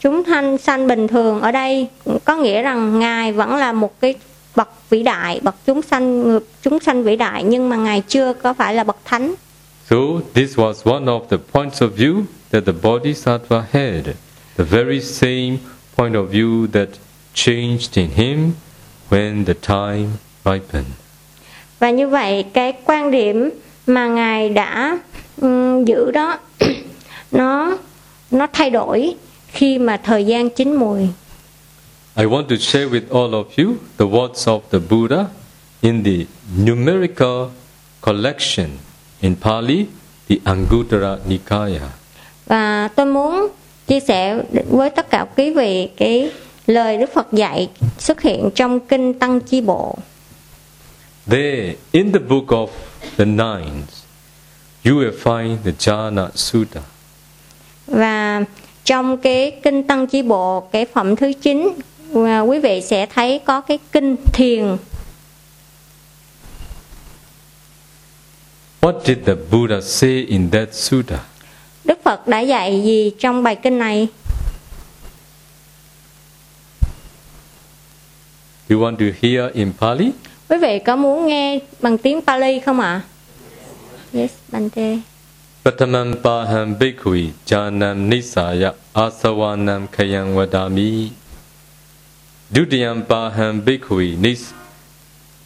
[0.00, 1.88] Chúng thanh sanh bình thường ở đây
[2.24, 4.14] có nghĩa rằng ngài vẫn là một cái
[4.56, 8.54] bậc vĩ đại, bậc chúng sanh chúng sanh vĩ đại nhưng mà ngài chưa có
[8.54, 9.34] phải là bậc thánh.
[9.90, 9.96] So
[10.34, 14.04] this was one of the points of view that the Bodhisattva had,
[14.56, 15.56] the very same
[15.96, 16.88] point of view that
[17.34, 18.52] changed in him
[19.12, 20.08] when the time
[20.44, 20.92] ripened.
[21.78, 23.50] Và như vậy cái quan điểm
[23.86, 24.98] mà ngài đã
[25.40, 26.38] um, giữ đó
[27.32, 27.78] nó
[28.30, 29.14] nó thay đổi
[29.48, 31.08] khi mà thời gian chín mùi.
[32.16, 35.26] I want to share with all of you the words of the Buddha
[35.80, 36.26] in the
[36.58, 37.50] numerical
[38.00, 38.68] collection
[39.20, 39.86] in Pali,
[40.28, 41.88] the Anguttara Nikaya.
[42.46, 43.48] Và tôi muốn
[43.86, 46.30] chia sẻ với tất cả quý vị cái
[46.66, 49.98] lời Đức Phật dạy xuất hiện trong kinh Tăng Chi Bộ.
[51.26, 52.68] There, in the book of
[53.16, 54.02] the Nines,
[54.84, 56.80] you will find the Jhana Sutta.
[57.86, 58.44] Và
[58.84, 61.68] trong cái kinh Tăng Chi Bộ, cái phẩm thứ 9,
[62.46, 64.76] quý vị sẽ thấy có cái kinh thiền.
[68.80, 71.18] What did the Buddha say in that sutta?
[71.84, 74.08] Đức Phật đã dạy gì trong bài kinh này?
[78.72, 80.12] You want to hear in Pali?
[80.48, 83.00] Quý vị có muốn nghe bằng tiếng Pali không ạ?
[84.14, 84.98] Yes, Bante.
[85.64, 91.10] Patamam paham bhikkhui janam nisaya asavanam kayam vadami.
[92.50, 94.52] Dutiyam paham bhikkhui nis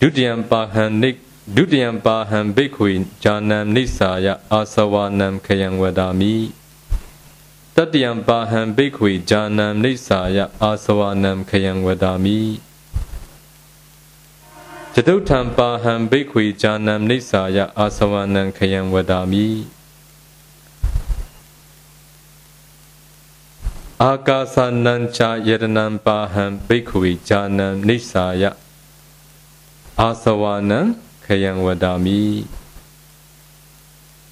[0.01, 1.17] Dutiyam paham nik
[1.55, 6.51] Dutiyam paham bhikkhui janam nisaya asavanam kayam vadami.
[7.75, 12.66] Tatiyam paham bhikkhui janam nisaya asavanam kayam vadami.
[14.99, 19.49] တတုထံပါဟံဘိခွေဂျာနံနိစ္ဆာယအာသဝနံခယံဝဒါမိ
[24.03, 28.45] အာကာသနံချာယရဏံပါဟံဘိခွေဂျာနံနိစ္ဆာယ
[30.01, 30.81] အာသဝနံ
[31.25, 32.23] ခယံဝဒါမိ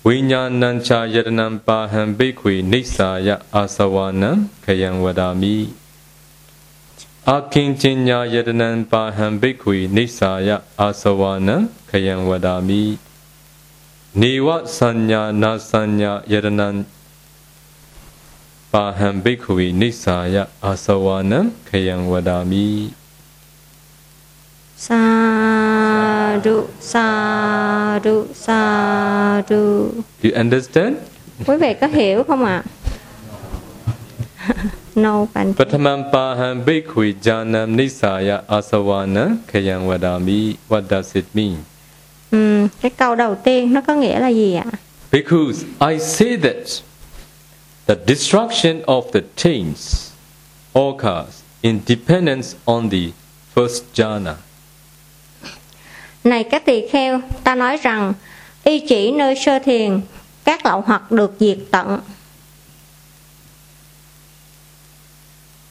[0.07, 4.31] ဝိညာဏံချာယရဏံပါဟံဘိခွေနိစ္ဆာယအာသဝနံ
[4.65, 5.57] ခယံဝဒါမိ
[7.30, 10.50] အာခင်ကျင်ညာယတနံပါဟံဘိက္ခွေနိစ္ဆာယ
[10.82, 11.56] အာသဝနံ
[11.90, 12.84] ခယံဝဒာမိ
[14.22, 16.70] နေဝစัญညာနာစัญညာယတနံ
[18.74, 22.68] ပါဟံဘိက္ခွေနိစ္ဆာယအာသဝနံခယံဝဒာမိ
[24.80, 29.92] sa du sa du sa du
[30.24, 30.96] Do you understand
[31.48, 32.64] quý vị có hiểu không ạ
[34.95, 41.57] no pan Patamam paham bhikkhu janam nisaya asavana khayang vadami What does it mean?
[42.33, 44.65] Um, cái câu đầu tiên nó có nghĩa là gì ạ?
[45.13, 46.83] Because I say that
[47.87, 50.11] the destruction of the things
[50.73, 53.13] occurs in dependence on the
[53.55, 54.35] first jhana.
[56.25, 58.13] Này các tỳ kheo, ta nói rằng
[58.65, 60.01] y chỉ nơi sơ thiền
[60.45, 61.99] các lậu hoặc được diệt tận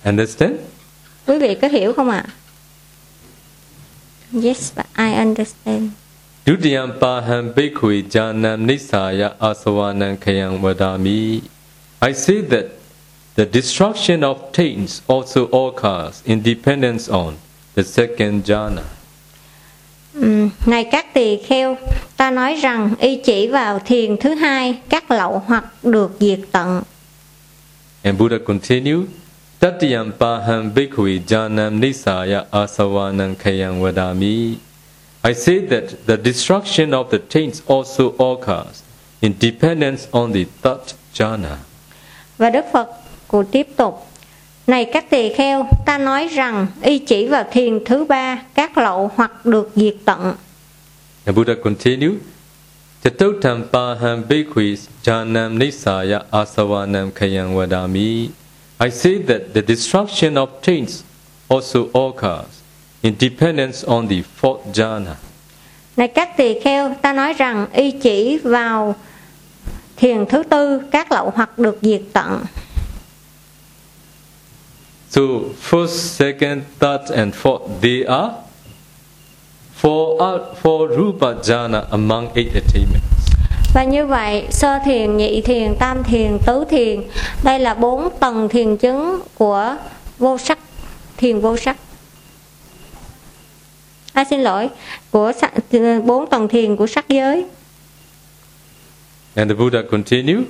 [0.05, 0.53] Understand?
[1.27, 2.25] quý vị có hiểu không ạ
[4.43, 5.89] yes but I understand
[6.45, 11.41] Dutiyam paham bhikkhue janam nisaya asavanam khayam vadami.
[12.01, 12.65] I say that
[13.35, 17.33] the destruction of taints also occurs in dependence on
[17.75, 18.83] the second jhana.
[20.65, 21.77] Này các tỳ kheo
[22.17, 26.81] ta nói rằng y chỉ vào thiền thứ hai các lậu hoặc được diệt tận
[28.03, 29.05] And Buddha continued,
[29.63, 34.57] Tatiyam paham bhikkhue janam nisaya asavanam khayam vadami.
[35.23, 38.83] I say that the destruction of the taints also occurs
[39.21, 41.55] in dependence on the third jhana.
[42.37, 42.89] Và Đức Phật
[43.27, 44.07] cụ tiếp tục
[44.67, 49.11] Này các tỳ kheo, ta nói rằng y chỉ vào thiền thứ ba các lậu
[49.15, 50.33] hoặc được diệt tận.
[51.25, 52.15] And Buddha continued,
[53.03, 58.42] Jatutam paham bhikkhus janam nisaya asavanam kayam vadami.
[58.83, 61.03] I say that the destruction of taints
[61.47, 62.61] also occurs
[63.01, 65.15] in dependence on the fourth jhana.
[65.97, 68.95] Này các tỳ kheo, ta nói rằng y chỉ vào
[69.95, 72.45] thiền thứ tư các lậu hoặc được diệt tận.
[75.09, 75.21] So
[75.69, 78.33] first, second, third, and fourth, they are
[79.81, 83.22] for uh, for rupa jhana among eight attainments.
[83.73, 87.01] Và như vậy, sơ thiền, nhị thiền, tam thiền, tứ thiền,
[87.43, 89.75] đây là bốn tầng thiền chứng của
[90.17, 90.59] vô sắc,
[91.17, 91.77] thiền vô sắc.
[94.13, 94.69] À, xin lỗi,
[95.11, 95.31] của
[96.05, 97.45] bốn tầng thiền của sắc giới.
[99.35, 100.43] And the Buddha continued,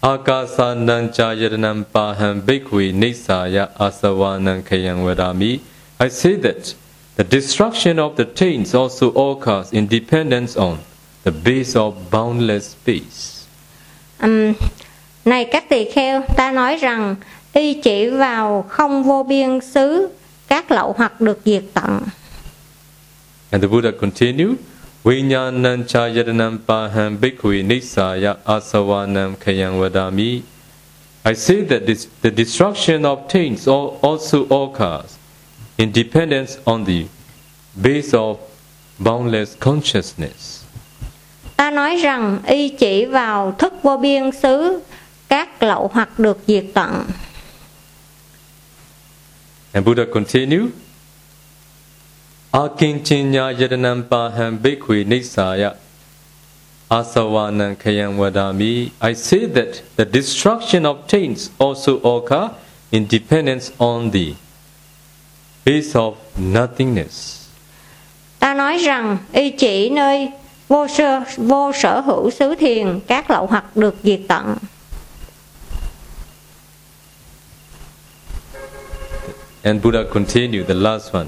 [0.00, 5.58] Akasanam chayadanam paham bhikkhve nisaya asavanam kayam vadami.
[6.00, 6.56] I say that
[7.16, 10.76] the destruction of the taints also occurs in dependence on
[11.24, 13.46] the base of boundless space.
[14.18, 14.52] Ừm,
[15.24, 17.16] này các tỳ kheo, ta nói rằng
[17.52, 20.08] y chỉ vào không vô biên xứ
[20.48, 22.00] các lậu hoặc được diệt tận.
[23.50, 24.56] And the Buddha continued,
[25.04, 30.40] Vinyanam chayadanam paham bhikkhve nisaya asavanam kayam vadami.
[31.24, 35.16] I say that this, the destruction of taints al- also occurs
[35.76, 37.06] in dependence on the
[37.76, 38.38] base of
[38.98, 40.61] boundless consciousness.
[41.62, 44.80] Ta nói rằng y chỉ vào thức vô biên xứ
[45.28, 47.04] các lậu hoặc được diệt tận.
[49.72, 50.70] And Buddha continued,
[52.50, 55.74] Akinchinya yadanam paham bhikkhve nisaya
[56.88, 58.88] asavanam kayam vadami.
[59.00, 62.48] I say that the destruction of taints also occur
[62.90, 64.34] in dependence on the
[65.64, 67.46] base of nothingness.
[68.38, 70.28] Ta nói rằng y chỉ nơi
[70.68, 74.56] vô sơ vô sở hữu xứ thiền các lậu hoặc được diệt tận.
[79.64, 81.26] And Buddha continued, the last one.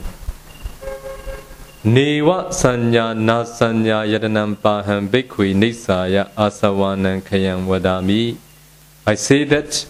[1.85, 8.37] Neva sanya na sanya yadanam paham bhikkhve nisaya asavanam kayam vadami.
[9.07, 9.87] I say that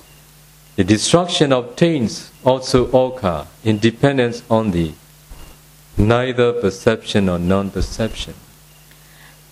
[0.77, 4.93] the destruction of taints also occur in dependence on the
[5.97, 8.35] neither perception or non-perception.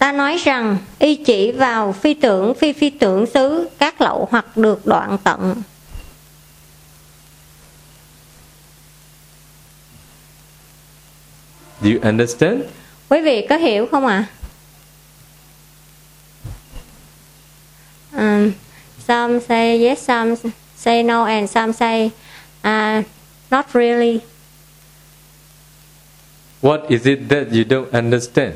[0.03, 4.57] Ta nói rằng y chỉ vào phi tưởng phi phi tưởng xứ các lậu hoặc
[4.57, 5.63] được đoạn tận.
[11.81, 12.61] Do you understand?
[13.09, 14.27] Quý vị có hiểu không ạ?
[18.13, 18.41] À?
[18.41, 18.53] Um,
[19.09, 20.35] some say yes, some
[20.77, 22.11] say no, and some say
[22.65, 23.05] uh,
[23.51, 24.19] not really.
[26.63, 28.53] What is it that you don't understand?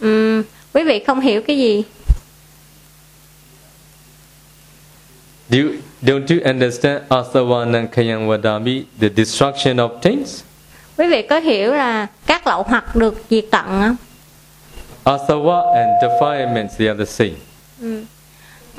[0.00, 0.42] Um,
[0.74, 1.84] quý vị không hiểu cái gì?
[5.50, 5.70] Do you,
[6.02, 10.42] don't you understand asavanam kayam vadami, the destruction of taints?
[10.96, 13.96] Quý vị có hiểu là các lậu hoặc được diệt tận không?
[15.04, 17.36] Asawa and defilements, they are the same.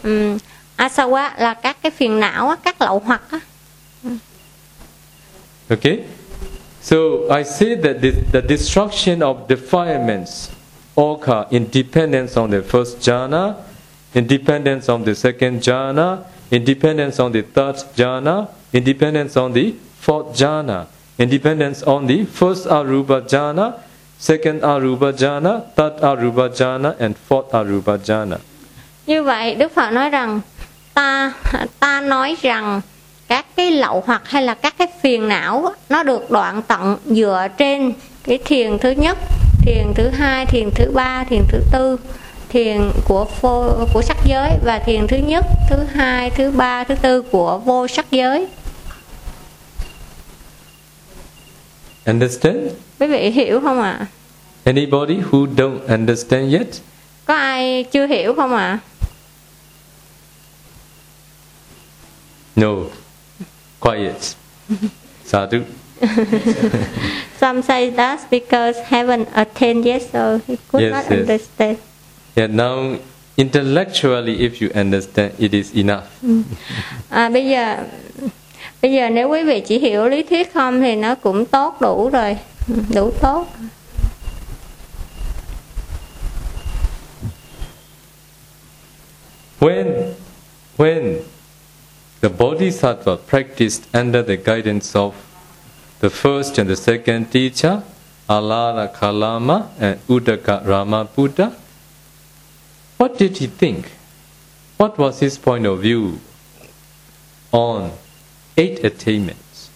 [0.04, 0.38] Um,
[0.78, 3.22] asawa là các cái phiền não, á, các lậu hoặc.
[3.32, 3.40] Á.
[5.70, 6.00] Okay?
[6.82, 6.98] So
[7.30, 10.50] I say that the, the destruction of defilements
[10.97, 13.56] occur independence on the first jhana,
[14.13, 16.19] independence on the second jhana,
[16.51, 20.85] independence on the third jhana, independence on the fourth jhana,
[21.17, 23.73] independence on the first aruba jhana,
[24.19, 28.37] second aruba jhana, third aruba jhana, and fourth aruba jhana.
[29.08, 30.42] Như vậy Đức Phật nói rằng
[30.94, 31.33] ta
[31.79, 32.81] ta nói rằng
[33.27, 37.48] các cái lậu hoặc hay là các cái phiền não nó được đoạn tận dựa
[37.58, 39.17] trên cái thiền thứ nhất,
[39.62, 41.98] thiền thứ hai, thiền thứ ba, thiền thứ tư,
[42.50, 46.96] thiền của vô, của sắc giới và thiền thứ nhất, thứ hai, thứ ba, thứ
[46.96, 48.48] tư của vô sắc giới.
[52.06, 52.58] Understand?
[53.00, 54.08] Quý vị hiểu không ạ?
[54.64, 56.68] Anybody who don't understand yet?
[57.26, 58.80] Có ai chưa hiểu không ạ?
[62.56, 62.76] No.
[63.80, 64.16] Quiet.
[65.26, 65.58] Sadhu.
[67.39, 71.12] Some say that's because haven't attained yet, so he could Yes, not yes.
[71.12, 71.77] understand.
[72.35, 72.97] Yeah, now
[73.37, 76.08] intellectually, if you understand, it is enough.
[77.10, 77.77] À, bây giờ
[78.81, 82.10] bây giờ nếu quý vị chỉ hiểu lý thuyết không thì nó cũng tốt đủ
[82.10, 82.37] rồi
[82.93, 83.47] đủ tốt
[89.60, 90.13] When,
[90.77, 91.19] when
[92.21, 95.13] the bodhisattva practiced under the guidance of
[96.02, 97.83] the first and the second teacher,
[98.27, 101.52] Alara Kalama and Uddaka Rama Buddha,
[102.97, 103.85] What did he think?
[104.77, 106.19] What was his point of view
[107.52, 107.89] on
[108.56, 109.69] eight attainments?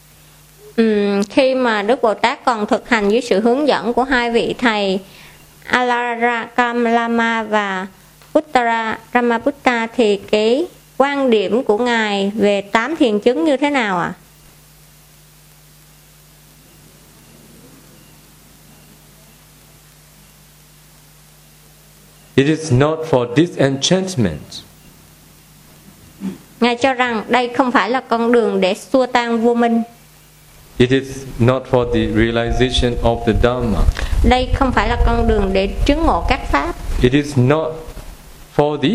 [0.77, 4.31] Um, khi mà Đức Bồ Tát còn thực hành dưới sự hướng dẫn của hai
[4.31, 4.99] vị thầy
[5.63, 7.87] Alara Kamlama và
[8.37, 10.65] Uttara Ramaputta thì cái
[10.97, 14.13] quan điểm của ngài về tám thiền chứng như thế nào ạ?
[14.19, 14.24] À?
[22.35, 24.39] It is not for disenchantment.
[26.61, 29.81] Ngài cho rằng đây không phải là con đường để xua tan vô minh.
[30.77, 31.07] It is
[31.39, 33.79] not for the realization of the Dhamma.
[34.29, 36.75] Đây không phải là con đường để chứng ngộ các pháp.
[37.01, 37.67] It is not
[38.55, 38.89] for the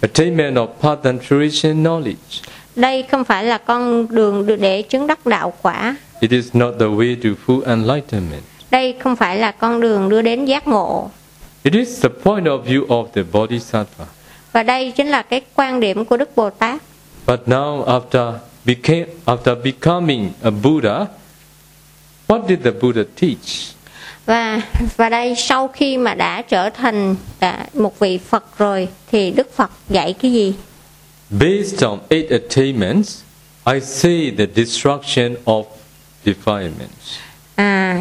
[0.00, 2.42] attainment of path and fruition knowledge.
[2.76, 5.96] Đây không phải là con đường để chứng đắc đạo quả.
[6.20, 8.42] It is not the way to full enlightenment.
[8.70, 11.10] Đây không phải là con đường đưa đến giác ngộ.
[11.62, 14.04] It is the point of view of the Bodhisattva.
[14.52, 16.82] Và đây chính là cái quan điểm của Đức Bồ Tát.
[17.26, 18.32] But now after
[18.64, 21.06] became after becoming a Buddha,
[22.26, 23.74] what did the Buddha teach?
[24.26, 24.60] Và
[24.96, 29.54] và đây sau khi mà đã trở thành đã một vị Phật rồi thì Đức
[29.56, 30.54] Phật dạy cái gì?
[31.30, 33.20] Based on eight attainments,
[33.66, 35.64] I say the destruction of
[36.24, 37.18] defilements.
[37.54, 38.00] À,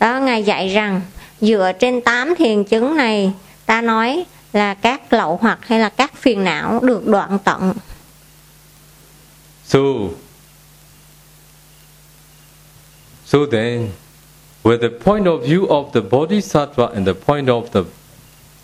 [0.00, 1.00] đó ngài dạy rằng
[1.40, 3.32] dựa trên tám thiền chứng này
[3.66, 7.72] ta nói là các lậu hoặc hay là các phiền não được đoạn tận.
[9.64, 9.78] So,
[13.26, 13.90] so then,
[14.64, 17.82] with the point of view of the Bodhisattva and the point of the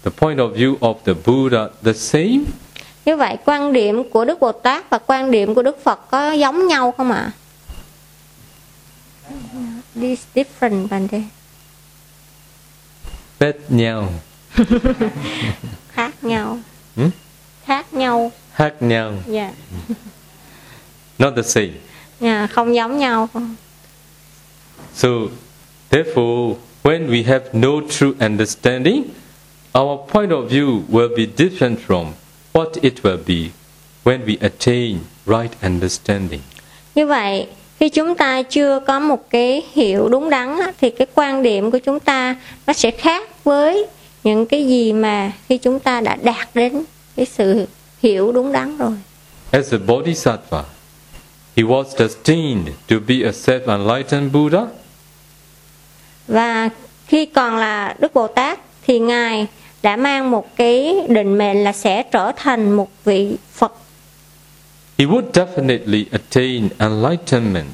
[0.04, 2.44] the point of view of the Buddha the same?
[3.04, 6.32] Như vậy quan điểm của Đức Bồ Tát và quan điểm của Đức Phật có
[6.32, 7.16] giống nhau không ạ?
[7.18, 7.32] À?
[9.94, 11.22] This different Bante.
[13.40, 14.08] Khác nhau.
[15.94, 16.58] khác nhau.
[16.96, 17.10] Hmm?
[17.66, 18.32] Khác nhau.
[18.54, 19.12] Khác nhau.
[19.32, 19.52] Yeah.
[21.18, 21.72] Not the same.
[22.20, 23.28] Yeah, không giống nhau.
[24.94, 25.08] So,
[25.90, 29.04] therefore, when we have no true understanding,
[29.72, 32.12] our point of view will be different from
[32.52, 33.50] what it will be
[34.04, 36.40] when we attain right understanding.
[36.94, 37.46] Như vậy,
[37.80, 41.78] khi chúng ta chưa có một cái hiểu đúng đắn thì cái quan điểm của
[41.78, 43.86] chúng ta nó sẽ khác với
[44.24, 46.84] những cái gì mà khi chúng ta đã đạt đến
[47.16, 47.66] cái sự
[48.02, 48.92] hiểu đúng đắn rồi.
[49.50, 50.62] As a bodhisattva,
[51.56, 54.66] he was destined to be a self-enlightened Buddha.
[56.28, 56.68] Và
[57.06, 59.46] khi còn là Đức Bồ Tát thì ngài
[59.82, 63.72] đã mang một cái định mệnh là sẽ trở thành một vị Phật
[64.98, 67.66] He would definitely attain enlightenment.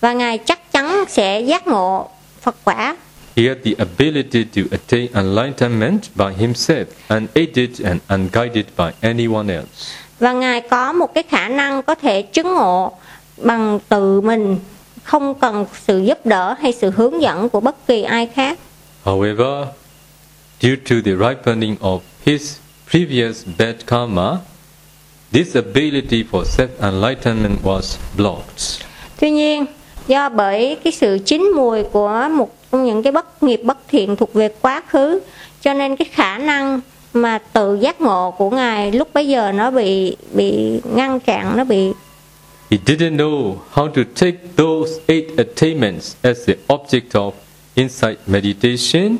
[0.00, 2.08] Và Ngài chắc chắn sẽ giác ngộ
[2.40, 2.96] Phật quả.
[3.36, 9.68] He had the ability to attain enlightenment by himself, unaided and unguided by anyone else.
[10.18, 12.92] Và Ngài có một cái khả năng có thể chứng ngộ
[13.36, 14.58] bằng tự mình,
[15.02, 18.58] không cần sự giúp đỡ hay sự hướng dẫn của bất kỳ ai khác.
[19.04, 19.66] However,
[20.60, 22.56] due to the ripening of his
[22.90, 24.38] previous bad karma,
[25.32, 28.84] This ability for self-enlightenment was blocked.
[29.20, 29.66] Tuy nhiên,
[30.08, 34.16] do bởi cái sự chín mùi của một trong những cái bất nghiệp bất thiện
[34.16, 35.20] thuộc về quá khứ,
[35.62, 36.80] cho nên cái khả năng
[37.14, 41.64] mà tự giác ngộ của ngài lúc bấy giờ nó bị bị ngăn chặn, nó
[41.64, 41.92] bị
[42.70, 47.32] He didn't know how to take those eight attainments as the object of
[47.74, 49.16] insight meditation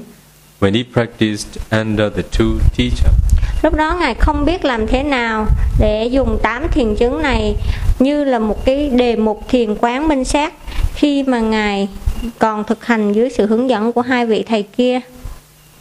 [0.60, 3.39] when he practiced under the two teachers.
[3.62, 5.46] Lúc đó Ngài không biết làm thế nào
[5.80, 7.54] để dùng tám thiền chứng này
[7.98, 10.54] như là một cái đề mục thiền quán minh sát
[10.94, 11.88] khi mà Ngài
[12.38, 15.00] còn thực hành dưới sự hướng dẫn của hai vị thầy kia.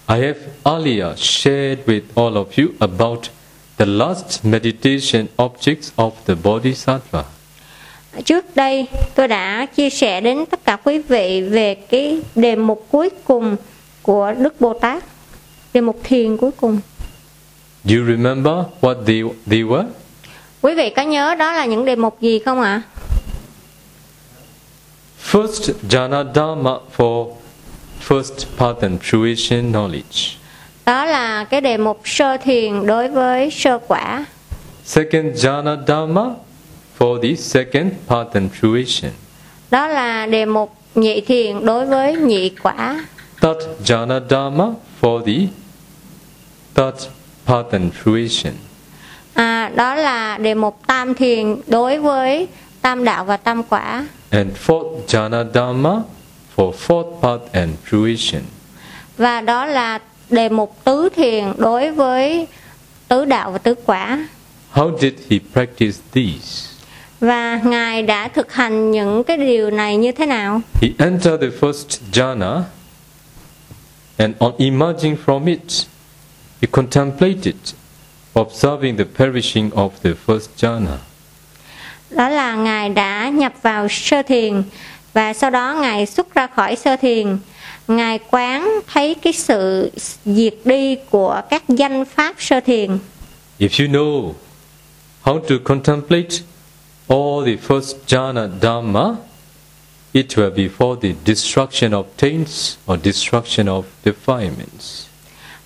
[0.08, 3.20] I have earlier shared with all of you about
[3.78, 7.24] the last meditation objects of the Bodhisattva.
[8.26, 12.88] Trước đây tôi đã chia sẻ đến tất cả quý vị về cái đề mục
[12.92, 13.56] cuối cùng
[14.02, 15.04] của Đức Bồ Tát,
[15.74, 16.80] đề mục thiền cuối cùng.
[17.86, 19.86] Do you remember what they, they were?
[20.62, 22.70] Quý vị có nhớ đó là những đề mục gì không ạ?
[22.72, 22.82] À?
[25.32, 27.36] First, jhana dharma for
[28.08, 30.36] first path and fruition knowledge.
[30.86, 34.26] Đó là cái đề mục sơ thiền đối với sơ quả.
[34.86, 36.24] Second, jhana dharma
[37.00, 39.10] for the second path and fruition.
[39.72, 43.06] Đó là đề mục nhị thiền đối với nhị quả.
[43.42, 44.66] Tat jhana dharma
[45.02, 45.48] for the
[46.76, 47.08] third
[47.72, 48.52] and fruition.
[49.34, 52.48] À, đó là đề mục tam thiền đối với
[52.82, 54.08] tam đạo và tam quả.
[54.30, 56.02] And fourth jhana dharma
[56.56, 58.42] for fourth path and fruition.
[59.18, 62.48] Và đó là đề mục tứ thiền đối với
[63.08, 64.28] tứ đạo và tứ quả.
[64.74, 66.70] How did he practice these?
[67.20, 70.62] Và Ngài đã thực hành những cái điều này như thế nào?
[70.82, 72.62] He entered the first jhana,
[74.18, 75.62] and on emerging from it,
[76.62, 77.56] he contemplated,
[78.36, 80.98] observing the perishing of the first jhana.
[82.10, 84.64] Đó là Ngài đã nhập vào sơ thiền
[85.14, 87.38] và sau đó Ngài xuất ra khỏi sơ thiền.
[87.88, 89.92] Ngài quán thấy cái sự
[90.26, 92.98] diệt đi của các danh pháp sơ thiền.
[93.60, 94.34] If you know
[95.24, 96.30] how to contemplate
[97.08, 99.16] all the first jhana dhamma,
[100.14, 105.09] it will be for the destruction of taints or destruction of defilements.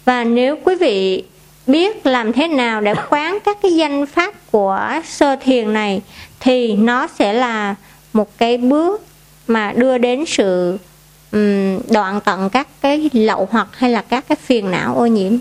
[0.05, 1.23] Và nếu quý vị
[1.67, 6.01] biết làm thế nào để quán các cái danh pháp của sơ thiền này
[6.39, 7.75] thì nó sẽ là
[8.13, 9.01] một cái bước
[9.47, 10.77] mà đưa đến sự
[11.31, 15.31] um, đoạn tận các cái lậu hoặc hay là các cái phiền não ô nhiễm.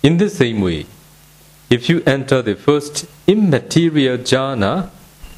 [0.00, 0.84] In the same way,
[1.70, 4.80] if you enter the first immaterial jhana,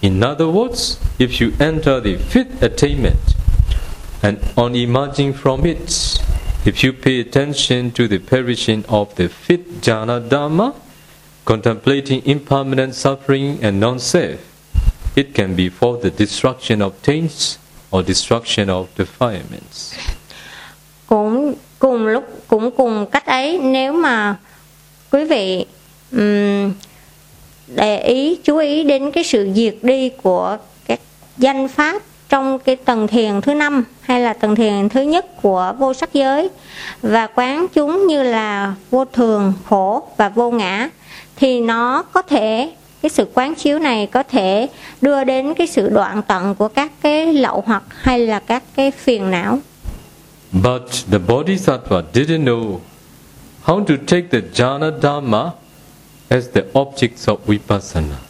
[0.01, 3.21] in other words, if you enter the fifth attainment,
[4.23, 5.79] and on emerging from it,
[6.65, 10.75] if you pay attention to the perishing of the fifth jhana dharma,
[11.45, 14.41] contemplating impermanent suffering and non-self,
[15.17, 17.59] it can be for the destruction of taints
[17.91, 19.95] or destruction of defilements.
[21.07, 24.37] cũng cùng lúc cũng cùng cách ấy nếu mà
[25.11, 25.67] quý vị
[26.13, 26.73] um,
[27.67, 31.01] để ý chú ý đến cái sự diệt đi của các
[31.37, 35.75] danh pháp trong cái tầng thiền thứ năm hay là tầng thiền thứ nhất của
[35.79, 36.49] vô sắc giới.
[37.03, 40.89] Và quán chúng như là vô thường, khổ và vô ngã.
[41.37, 42.73] Thì nó có thể,
[43.03, 44.69] cái sự quán chiếu này có thể
[45.01, 48.91] đưa đến cái sự đoạn tận của các cái lậu hoặc hay là các cái
[48.91, 49.59] phiền não.
[50.53, 52.79] But the Bodhisattva didn't know
[53.65, 55.51] how to take the jhana dhamma
[56.29, 58.30] as the objects of vipassana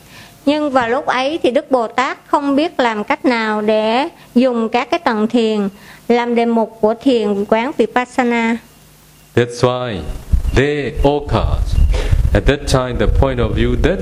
[0.50, 4.68] nhưng vào lúc ấy thì đức bồ tát không biết làm cách nào để dùng
[4.68, 5.68] các cái tầng thiền
[6.08, 8.56] làm đề mục của thiền quán vipassana
[9.34, 9.96] That's why
[10.56, 11.66] they occurred
[12.34, 13.98] at that time the point of view that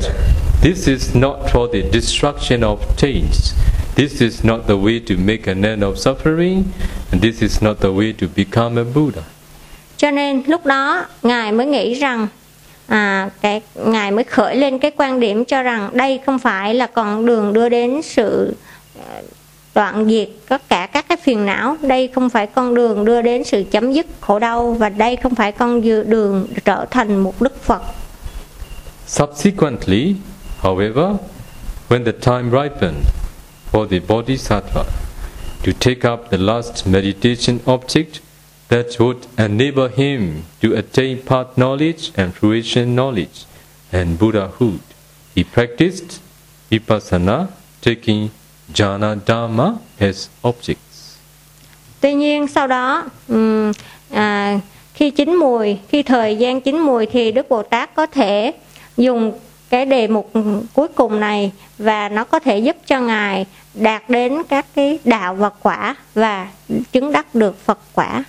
[0.62, 3.54] this is not for the destruction of taints.
[3.94, 6.62] This is not the way to make an end of suffering,
[7.12, 9.22] and this is not the way to become a Buddha.
[9.96, 12.26] cho nên lúc đó ngài mới nghĩ rằng
[12.88, 16.86] à, cái ngài mới khởi lên cái quan điểm cho rằng đây không phải là
[16.86, 18.54] con đường đưa đến sự
[19.08, 19.22] ờ,
[19.74, 21.76] đoạn diệt tất cả các cái phiền não.
[21.82, 25.34] Đây không phải con đường đưa đến sự chấm dứt khổ đau và đây không
[25.34, 27.82] phải con đường trở thành một đức phật.
[29.06, 30.14] Subsequently,
[30.60, 31.16] however,
[31.88, 33.04] when the time ripened
[33.72, 34.84] for the Bodhisattva
[35.66, 38.20] to take up the last meditation object
[38.68, 43.46] that would enable him to attain path knowledge and fruition knowledge
[43.92, 44.80] and Buddhahood,
[45.34, 46.20] he practiced
[46.70, 47.48] vipassana,
[47.80, 48.30] taking
[48.72, 51.18] jhana dharma as objects.
[52.00, 53.72] Tuy nhiên sau đó um,
[54.10, 54.60] à,
[54.94, 58.52] khi chín mùi, khi thời gian chín mùi thì Đức Bồ Tát có thể
[58.96, 59.32] dùng
[59.70, 60.30] cái đề mục
[60.74, 65.34] cuối cùng này và nó có thể giúp cho ngài đạt đến các cái đạo
[65.34, 66.48] và quả và
[66.92, 68.24] chứng đắc được Phật quả.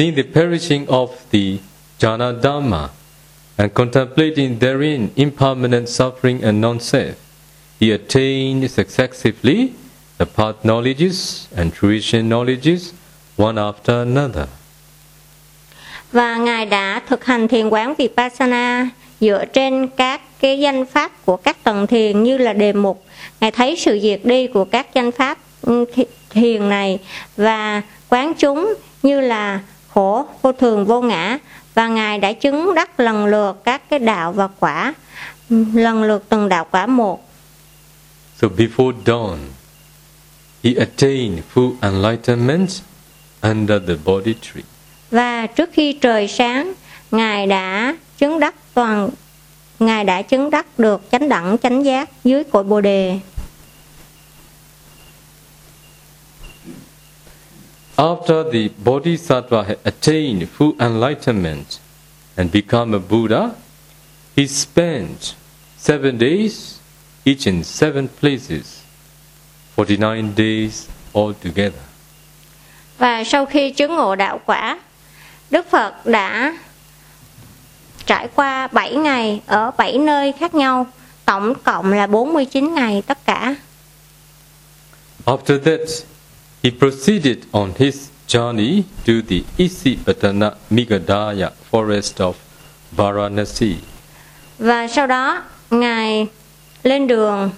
[0.00, 1.58] Seeing the perishing of the
[1.98, 2.88] jhana dhamma
[3.58, 7.16] and contemplating therein impermanent suffering and non-self,
[7.78, 9.74] he attained successively
[10.16, 12.94] the path knowledges and fruition knowledges
[13.36, 14.48] one after another.
[16.12, 18.88] Và ngài đã thực hành thiền quán Vipassana
[19.20, 23.04] dựa trên các cái danh pháp của các tầng thiền như là đề mục.
[23.40, 25.84] Ngài thấy sự diệt đi của các danh pháp ừ,
[26.30, 26.98] thiền này
[27.36, 29.60] và quán chúng như là
[29.94, 31.38] khổ, vô thường, vô ngã
[31.74, 34.94] và ngài đã chứng đắc lần lượt các cái đạo và quả
[35.74, 37.26] lần lượt từng đạo quả một
[38.42, 39.36] So before dawn,
[40.64, 42.68] he attained full enlightenment
[43.42, 44.62] under the Bodhi tree.
[45.10, 46.72] và trước khi trời sáng
[47.10, 49.10] ngài đã chứng đắc toàn
[49.78, 53.18] ngài đã chứng đắc được chánh đẳng chánh giác dưới cội bồ đề
[58.00, 61.80] After the Bodhisattva had attained full enlightenment
[62.34, 63.54] and become a Buddha,
[64.34, 65.34] he spent
[65.76, 66.78] seven days,
[67.26, 68.80] each in seven places,
[69.76, 71.82] 49 days altogether.
[72.98, 74.78] và sau khi chứng ngộ đạo quả
[75.50, 76.58] đức phật đã
[78.06, 80.86] trải qua 7 ngày ở 7 nơi khác nhau
[81.24, 83.54] tổng cộng là 49 ngày tất cả
[85.24, 85.80] After that,
[86.62, 92.34] he proceeded on his journey to the Isipatana Migadaya forest of
[92.96, 93.76] Varanasi.
[94.58, 96.26] Và sau đó Ngài
[96.82, 97.50] lên đường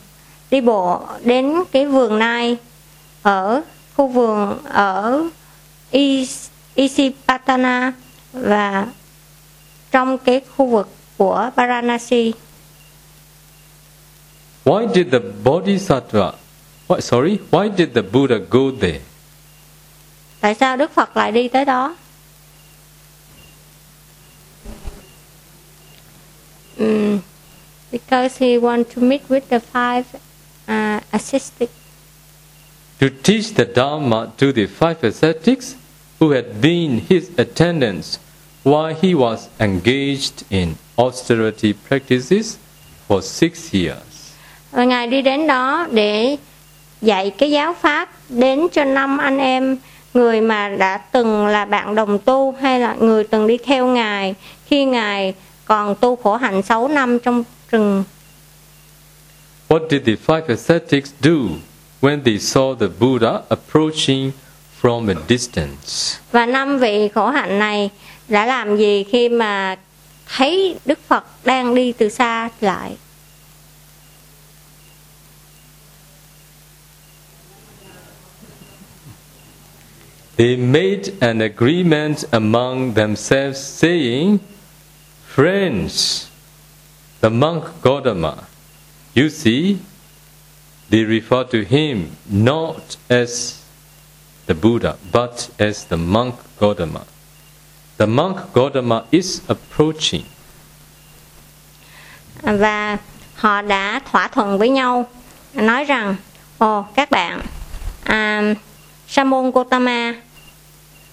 [0.51, 2.57] đi bộ đến cái vườn nai
[3.23, 3.63] ở
[3.97, 5.23] khu vườn ở
[5.93, 7.93] Is- Isipatana
[8.33, 8.87] và
[9.91, 12.33] trong cái khu vực của Varanasi.
[14.65, 16.33] Why did the Bodhisattva,
[16.93, 19.01] what, sorry, why did the Buddha go there?
[20.41, 21.97] Tại sao Đức Phật lại đi tới đó?
[26.79, 27.19] Mm,
[27.93, 30.05] because he want to meet with the five
[30.69, 31.69] uh, assisted.
[33.01, 35.75] To teach the Dharma to the five ascetics
[36.21, 38.19] who had been his attendants
[38.65, 42.59] while he was engaged in austerity practices
[43.09, 44.33] for six years.
[44.71, 46.37] Và Ngài đi đến đó để
[47.03, 49.79] dạy cái giáo pháp đến cho năm anh em
[50.15, 54.35] người mà đã từng là bạn đồng tu hay là người từng đi theo Ngài
[54.67, 55.35] khi Ngài
[55.65, 58.05] còn tu khổ hạnh 6 năm trong rừng.
[59.69, 61.31] What did the five ascetics do
[62.01, 64.31] when they saw the Buddha approaching
[64.83, 66.19] from a distance?
[66.33, 67.91] Và năm vị khổ hạnh này
[68.29, 69.77] đã làm gì khi mà
[70.37, 72.97] thấy Đức Phật đang đi từ xa lại?
[80.37, 84.41] They made an agreement among themselves, saying,
[85.27, 86.31] Friends,
[87.21, 88.47] the monk Gautama,
[89.15, 89.79] you see,
[90.91, 93.63] they refer to him not as
[94.47, 97.07] the Buddha, but as the monk Gautama.
[97.97, 100.25] The monk Gautama is approaching.
[102.43, 102.99] và
[103.35, 105.07] họ đã thỏa thuận với nhau
[105.55, 106.17] nói rằng
[106.59, 107.41] ồ các bạn
[108.05, 108.43] à,
[109.13, 110.15] sa môn Gotama.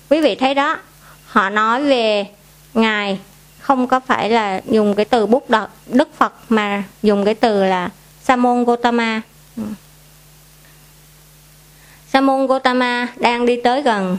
[0.10, 0.78] Quý vị thấy đó
[1.26, 2.26] họ nói về
[2.74, 3.20] ngài
[3.60, 7.66] không có phải là dùng cái từ bút đật đức phật mà dùng cái từ
[7.66, 7.90] là
[8.24, 9.22] sa môn Gotama.
[12.14, 14.18] Sa môn Gotama đang đi tới gần.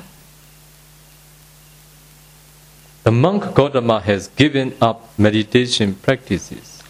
[3.04, 6.80] The monk Gautama has given up meditation practices.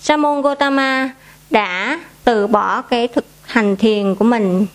[0.00, 1.10] sa môn Gotama
[1.50, 4.66] đã từ bỏ cái thực hành thiền của mình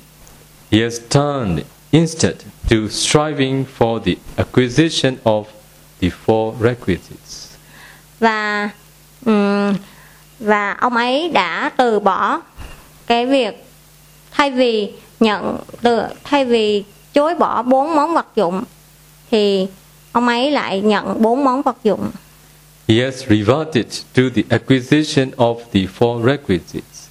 [0.72, 1.59] He has turned
[1.91, 2.36] instead
[2.70, 5.43] to striving for the acquisition of
[6.01, 7.47] the four requisites.
[8.20, 8.70] và
[9.26, 9.74] ừm,
[10.39, 12.41] và ông ấy đã từ bỏ
[13.07, 13.66] cái việc
[14.32, 18.63] thay vì nhận từ thay vì chối bỏ bốn món vật dụng
[19.32, 19.68] thì
[20.11, 22.11] ông ấy lại nhận bốn món vật dụng
[22.88, 27.07] He has reverted to the acquisition of the four requisites.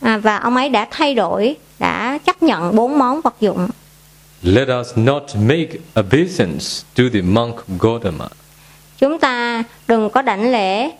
[0.00, 3.68] à, và ông ấy đã thay đổi đã chấp nhận bốn món vật dụng
[4.42, 5.68] Let us not make
[6.00, 6.64] obeisance
[6.96, 8.28] to the monk Gautama.
[8.98, 10.90] chúng ta đừng có đảnh lễ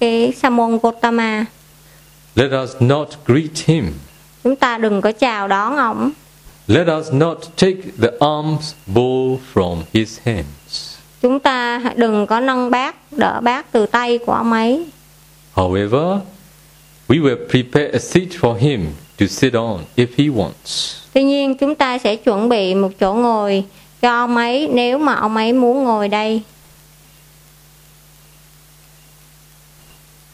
[0.00, 1.44] cái sa môn Gotama
[2.34, 3.92] Let us not greet him.
[4.44, 6.10] chúng ta đừng có chào đón ông
[6.66, 10.96] Let us not take the alms bowl from his hands.
[11.22, 14.86] chúng ta đừng có nâng bát đỡ bát từ tay của ông ấy
[15.54, 16.18] However,
[17.08, 18.86] we will prepare a seat for him
[19.20, 20.94] to sit on if he wants.
[21.14, 23.64] tuy nhiên chúng ta sẽ chuẩn bị một chỗ ngồi
[24.00, 26.42] cho ông ấy nếu mà ông ấy muốn ngồi đây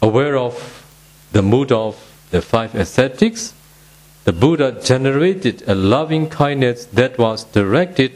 [0.00, 0.50] Aware of
[1.32, 1.92] the mood of
[2.32, 3.52] the five ascetics,
[4.24, 8.10] the Buddha generated a loving kindness that was directed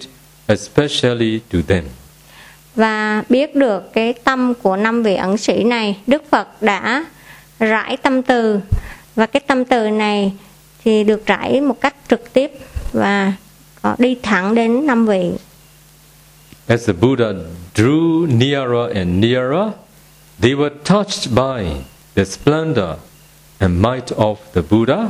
[0.48, 1.84] especially to them.
[2.74, 7.04] và biết được cái tâm của năm vị ẩn sĩ này đức phật đã
[7.58, 8.60] rải tâm từ
[9.16, 10.32] và cái tâm từ này
[10.86, 12.50] thì được rải một cách trực tiếp
[12.92, 13.32] và
[13.98, 15.30] đi thẳng đến năm vị
[16.66, 17.26] As the Buddha
[17.74, 19.68] drew nearer and nearer,
[20.40, 21.64] they were touched by
[22.14, 22.98] the splendor
[23.58, 25.08] and might of the Buddha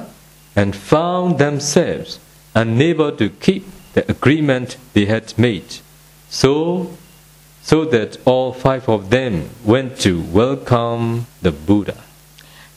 [0.54, 2.18] and found themselves
[2.54, 3.62] unable to keep
[3.94, 5.80] the agreement they had made.
[6.30, 6.86] So,
[7.62, 9.32] so that all five of them
[9.64, 11.94] went to welcome the Buddha.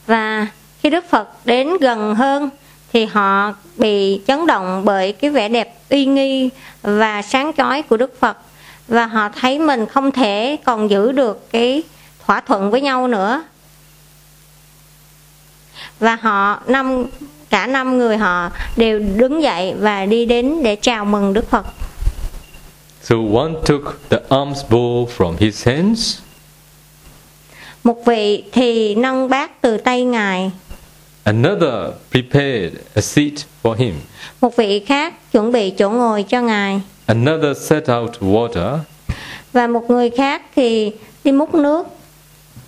[0.06, 0.46] và
[0.82, 2.50] khi đức phật đến gần hơn
[2.92, 6.50] thì họ bị chấn động bởi cái vẻ đẹp uy nghi
[6.82, 8.36] và sáng chói của đức phật.
[8.88, 11.82] Và họ thấy mình không thể còn giữ được cái
[12.26, 13.44] thỏa thuận với nhau nữa.
[16.00, 17.04] Và họ năm
[17.50, 21.66] cả năm người họ đều đứng dậy và đi đến để chào mừng đức phật.
[23.02, 26.18] So one took the alms bowl from his hands,
[27.84, 30.50] một vị thì nâng bát từ tay ngài
[31.24, 33.94] another prepared a seat for him,
[34.40, 38.78] một vị khác chuẩn bị chỗ ngồi cho ngài another set out water,
[39.52, 40.92] và một người khác thì
[41.24, 41.86] đi múc nước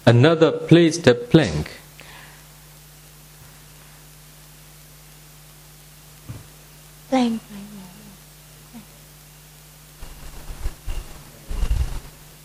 [0.05, 1.66] another placed a plank,
[7.12, 7.40] Plank.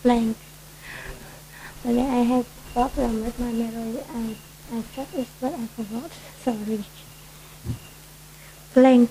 [0.03, 0.35] Plank.
[1.85, 3.99] I have problem with my memory.
[4.13, 4.35] I
[4.69, 6.11] I thought it, but I forgot.
[6.45, 6.79] Sorry.
[8.73, 9.09] Plank.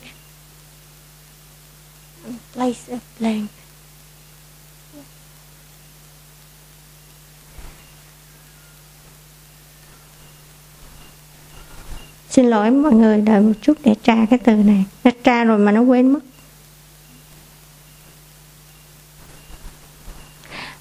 [2.53, 3.51] Place a plank.
[12.31, 14.85] Xin lỗi mọi người đợi một chút để tra cái từ này.
[15.05, 16.21] Nó tra rồi mà nó quên mất.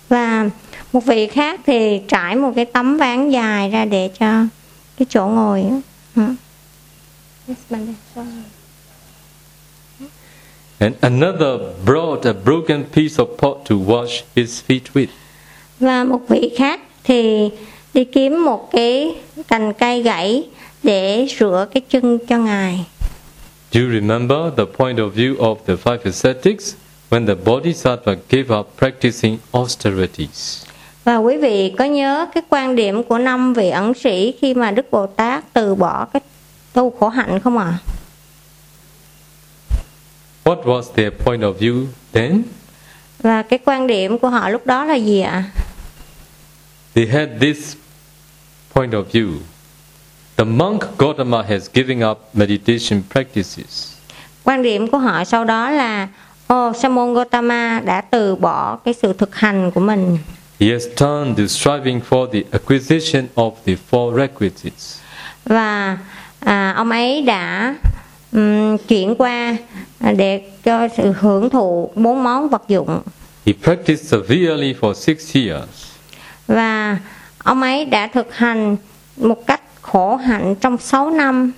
[0.10, 0.50] Và
[0.94, 4.46] một vị khác thì trải một cái tấm ván dài ra để cho
[4.98, 5.80] cái chỗ ngồi á.
[6.16, 6.22] Ừ.
[7.48, 8.30] Yes, Monday, sorry.
[10.80, 15.08] and another brought a broken piece of pot to wash his feet with.
[15.80, 17.50] Và một vị khác thì
[17.93, 19.16] đi kiếm một cái
[19.48, 20.43] cành cây gãy
[20.84, 22.86] để rửa cái chân cho ngài.
[23.72, 26.74] Do you remember the point of view of the five ascetics
[27.10, 30.66] when the Bodhisattva gave up practicing austerities?
[31.06, 34.72] Và quý vị có nhớ cái quan điểm của năm vị ẩn sĩ khi mà
[34.72, 36.22] Đức Bồ Tát từ bỏ cái
[36.74, 37.78] tu khổ hạnh không ạ?
[40.43, 42.43] What was their point of view then?
[43.20, 45.43] Và cái quan điểm của họ lúc đó là gì ạ?
[46.93, 47.76] They had this
[48.74, 49.32] point of view.
[50.38, 53.93] The monk Gautama has given up meditation practices.
[54.43, 56.08] Quan điểm của họ sau đó là
[56.47, 60.18] Ồ, Sa môn Gotama đã từ bỏ cái sự thực hành của mình
[60.60, 64.99] He has turned to striving for the acquisition of the four requisites.
[65.45, 65.97] và
[66.39, 67.76] à, ông ấy đã
[68.32, 69.58] ừm, chuyển qua
[70.18, 73.01] để cho sự hưởng thụ bốn món vật dụng
[73.45, 75.86] He practiced severely for six years.
[76.47, 76.97] và
[77.43, 78.78] ông ấy đã thực hành
[79.18, 81.51] một cách khổ hạnh trong 6 năm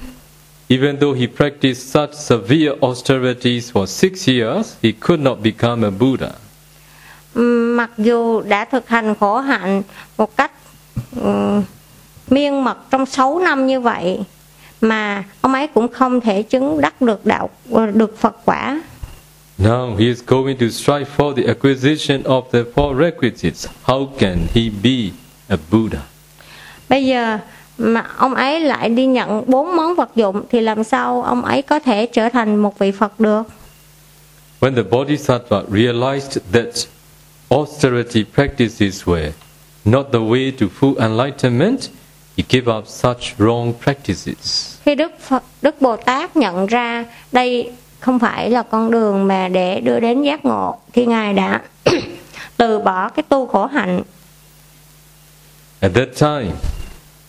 [0.70, 5.90] Even though he practiced such severe austerities for six years, he could not become a
[5.90, 6.32] Buddha.
[7.76, 9.82] Mặc dù đã thực hành khổ hạnh
[10.18, 10.52] một cách
[11.22, 11.64] ừm,
[12.30, 14.20] miên mật trong 6 năm như vậy
[14.82, 17.50] mà ông ấy cũng không thể chứng đắc được đạo
[17.94, 18.82] được Phật quả
[19.60, 23.68] Now he is going to strive for the acquisition of the four requisites.
[23.86, 25.10] How can he be
[25.48, 26.00] a Buddha?
[26.90, 27.38] bây giờ
[27.78, 31.62] mà ông ấy lại đi nhận bốn món vật dụng thì làm sao ông ấy
[31.62, 33.44] có thể trở thành một vị Phật được
[34.60, 36.66] When the Bodhisattva realized that
[37.50, 39.32] austerity practices were
[39.86, 41.90] not the way to full enlightenment,
[42.38, 44.78] he gave up such wrong practices.
[44.86, 49.48] khi Đức Phật, Đức Bồ Tát nhận ra đây không phải là con đường mà
[49.48, 51.62] để đưa đến giác ngộ thì ngài đã
[52.58, 54.02] từ bỏ cái tu khổ hạnh
[55.80, 56.52] At that time,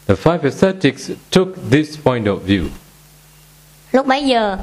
[0.07, 2.65] the five ascetics took this point of view.
[3.93, 4.57] lúc bấy giờ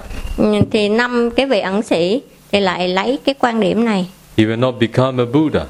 [0.72, 4.08] thì năm cái vị ẩn sĩ thì lại lấy cái quan điểm này
[4.38, 5.66] He will not become a Buddha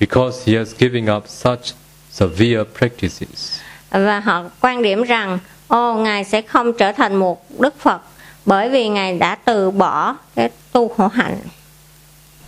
[0.00, 1.74] because he has given up such
[2.10, 3.60] severe practices.
[3.90, 5.38] và họ quan điểm rằng
[5.68, 8.00] ô ngài sẽ không trở thành một đức phật
[8.46, 11.36] bởi vì ngài đã từ bỏ cái tu khổ hạnh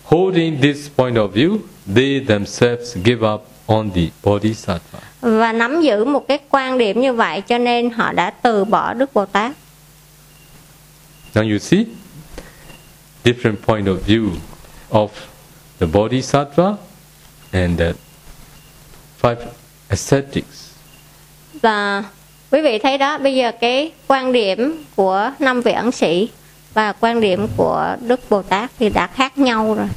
[0.05, 1.59] Holding this point of view,
[1.95, 4.99] they themselves give up on the Bodhisattva.
[5.21, 8.95] và nắm giữ một cái quan điểm như vậy cho nên họ đã từ bỏ
[8.95, 9.53] đức bồ tát
[11.35, 11.85] Now you see,
[13.27, 14.31] different point of view
[14.91, 15.11] of
[15.79, 16.77] the Bodhisattva
[17.53, 17.93] and the
[19.23, 19.37] five
[19.89, 20.71] ascetics.
[21.63, 22.05] và
[22.51, 26.29] quý vị thấy đó bây giờ cái quan điểm của năm vị ẩn sĩ
[26.75, 29.89] và quan điểm của đức bồ tát thì đã khác nhau rồi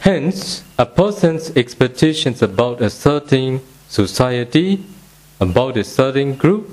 [0.00, 3.58] Hence, a person's expectations about a certain
[3.88, 4.78] society,
[5.38, 6.68] about a certain group,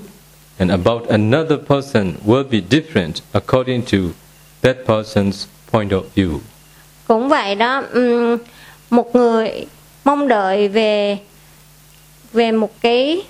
[0.58, 3.98] and about another person will be different according to
[4.66, 6.38] that person's point of view.
[7.08, 8.36] cũng vậy đó ừm,
[8.90, 9.66] một người
[10.04, 11.18] mong đợi về
[12.32, 13.22] về một cái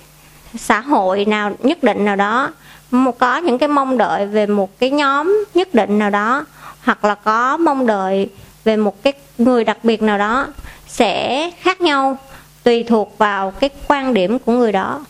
[0.57, 2.53] xã hội nào nhất định nào đó
[2.91, 6.45] một có những cái mong đợi về một cái nhóm nhất định nào đó
[6.83, 8.29] hoặc là có mong đợi
[8.63, 10.47] về một cái người đặc biệt nào đó
[10.87, 12.17] sẽ khác nhau
[12.63, 15.05] tùy thuộc vào cái quan điểm của người đó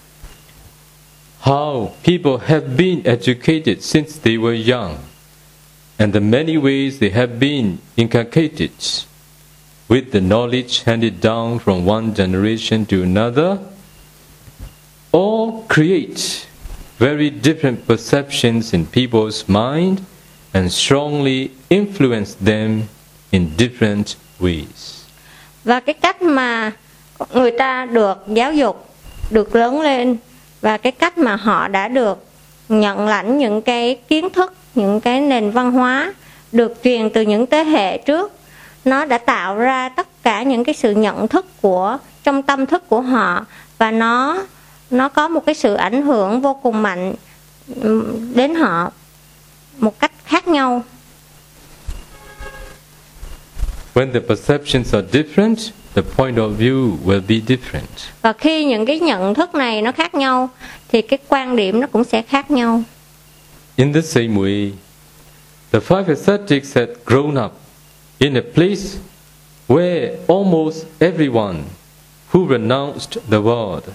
[1.44, 4.96] How people have been educated since they were young,
[6.00, 8.72] and the many ways they have been inculcated
[9.88, 13.60] with the knowledge handed down from one generation to another,
[15.12, 16.48] all create
[16.98, 20.02] very different perceptions in people's mind
[20.54, 22.90] and strongly influence them
[23.32, 24.94] in different ways.
[25.64, 26.72] và cái cách mà
[27.34, 28.90] người ta được giáo dục
[29.32, 30.18] được lớn lên
[30.62, 32.26] và cái cách mà họ đã được
[32.70, 36.14] nhận lãnh những cái kiến thức những cái nền văn hóa
[36.52, 38.32] được truyền từ những thế hệ trước.
[38.86, 42.90] Nó đã tạo ra tất cả những cái sự nhận thức của trong tâm thức
[42.90, 43.46] của họ
[43.78, 44.44] và nó
[44.90, 47.14] nó có một cái sự ảnh hưởng vô cùng mạnh
[48.36, 48.92] đến họ
[49.78, 50.84] một cách khác nhau.
[53.94, 55.56] When the perceptions are different,
[55.96, 58.10] the point of view will be different.
[58.22, 60.50] và khi những cái nhận thức này nó khác nhau
[60.90, 62.84] thì cái quan điểm nó cũng sẽ khác nhau
[63.78, 64.74] In the same way,
[65.72, 67.54] the five ascetics had grown up
[68.20, 69.00] in a place
[69.68, 71.66] where almost everyone
[72.30, 73.94] who renounced the world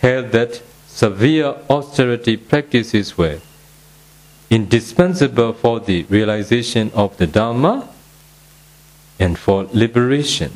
[0.00, 3.38] held that severe austerity practices were
[4.50, 7.88] indispensable for the realization of the Dharma
[9.18, 10.50] and for liberation.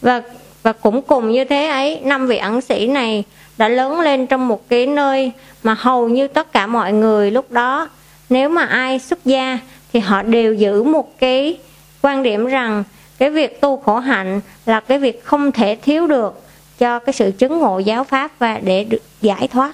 [0.00, 0.22] và
[0.62, 3.24] và cũng cùng như thế ấy năm vị ẩn sĩ này
[3.58, 5.32] đã lớn lên trong một cái nơi
[5.62, 7.88] mà hầu như tất cả mọi người lúc đó
[8.30, 9.58] nếu mà ai xuất gia
[9.92, 11.58] thì họ đều giữ một cái
[12.02, 12.84] quan điểm rằng
[13.18, 16.42] cái việc tu khổ hạnh là cái việc không thể thiếu được
[16.78, 19.72] cho cái sự chứng ngộ giáo pháp và để được giải thoát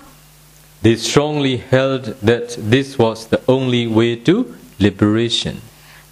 [0.83, 4.33] They strongly held that this was the only way to
[4.79, 5.55] liberation.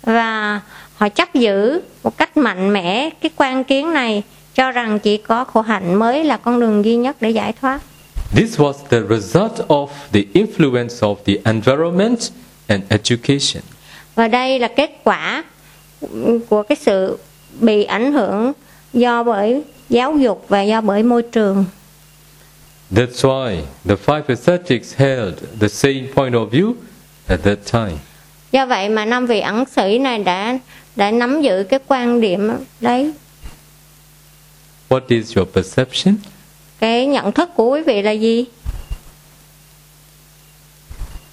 [0.02, 0.60] và
[0.96, 4.22] họ chấp giữ một cách mạnh mẽ cái quan kiến này
[4.54, 7.80] cho rằng chỉ có khổ hạnh mới là con đường duy nhất để giải thoát
[8.36, 12.18] This was the result of the influence of the environment
[12.66, 13.62] and education.
[14.14, 15.44] và đây là kết quả
[16.48, 17.18] của cái sự
[17.60, 18.52] bị ảnh hưởng
[18.92, 21.64] do bởi giáo dục và do bởi môi trường
[22.90, 26.72] That's why the five ascetics held the same point of view
[27.28, 27.96] at that time.
[28.52, 30.58] do vậy mà năm vị ẩn sĩ này đã
[30.96, 32.50] đã nắm giữ cái quan điểm
[32.80, 33.12] đấy
[34.92, 36.14] What is your perception?
[36.80, 38.44] cái nhận thức của quý vị là gì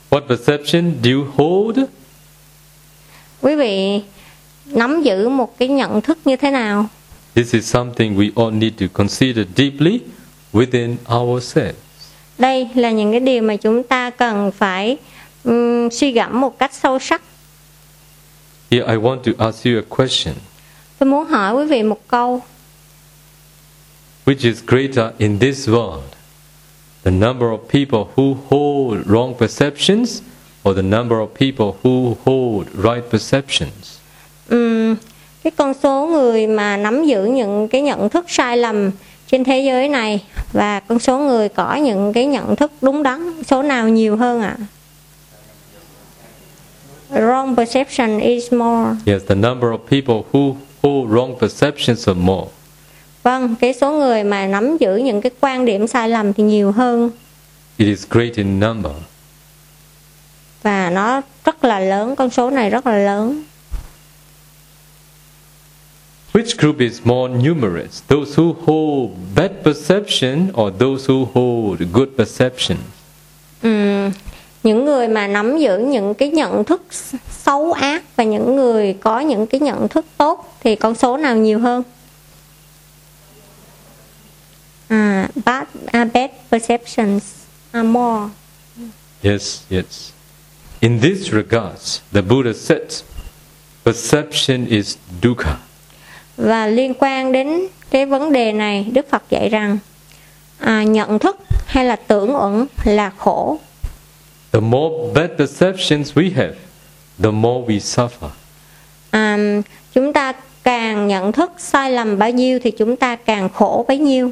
[0.10, 1.80] What perception do you hold?
[3.42, 4.02] quý vị
[4.66, 6.86] nắm giữ một cái nhận thức như thế nào
[7.36, 10.00] This is something we all need to consider deeply
[10.54, 11.76] within ourselves.
[12.38, 14.98] đây là những cái điều mà chúng ta cần phải
[15.44, 17.22] ừm, suy gẫm một cách sâu sắc
[18.72, 20.36] Here I want to ask you a question.
[21.00, 22.42] tôi muốn hỏi quý vị một câu
[24.30, 26.16] Which is greater in this world?
[27.02, 30.22] The number of people who hold wrong perceptions
[30.64, 34.00] or the number of people who hold right perceptions?
[34.50, 34.96] Ừm,
[35.44, 38.92] cái con số người mà nắm giữ những cái nhận thức sai lầm
[39.32, 40.24] trên thế giới này
[40.54, 44.42] và con số người có những cái nhận thức đúng đắn số nào nhiều hơn
[44.42, 44.58] ạ
[47.12, 52.48] wrong perception is more Yes, the number of people who hold wrong perceptions are more.
[53.30, 56.72] Vâng cái số người mà nắm giữ những cái quan điểm sai lầm thì nhiều
[56.72, 57.10] hơn
[57.78, 58.92] It is great in number.
[60.64, 63.44] và nó rất là lớn con số này rất là lớn
[66.34, 68.04] Which group is more numerous?
[68.08, 72.78] Those who hold bad perception or those who hold good perception?
[73.62, 74.12] Ừm,
[74.64, 76.82] những người mà nắm giữ những cái nhận thức
[77.46, 81.36] xấu ác và những người có những cái nhận thức tốt thì con số nào
[81.38, 81.84] nhiều hơn
[84.90, 87.22] à, bad, à, bad perceptions
[87.72, 88.30] are more
[89.24, 90.12] Yes, yes.
[90.82, 93.04] In this regards, the Buddha said,
[93.86, 95.56] perception is dukkha.
[96.38, 99.78] và liên quan đến cái vấn đề này Đức Phật dạy rằng
[100.60, 103.58] à, nhận thức hay là tưởng uẩn là khổ
[104.52, 106.54] The more bad perceptions we have,
[107.24, 108.30] the more we suffer.
[109.12, 109.38] à,
[109.94, 110.34] chúng ta
[110.64, 114.32] càng nhận thức sai lầm bao nhiêu thì chúng ta càng khổ bấy nhiêu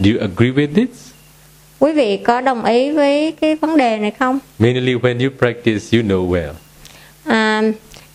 [0.00, 0.88] Do you agree with this?
[1.78, 5.98] quý vị có đồng ý với cái vấn đề này không Mainly when you practice,
[5.98, 6.52] you know well.
[7.24, 7.62] à,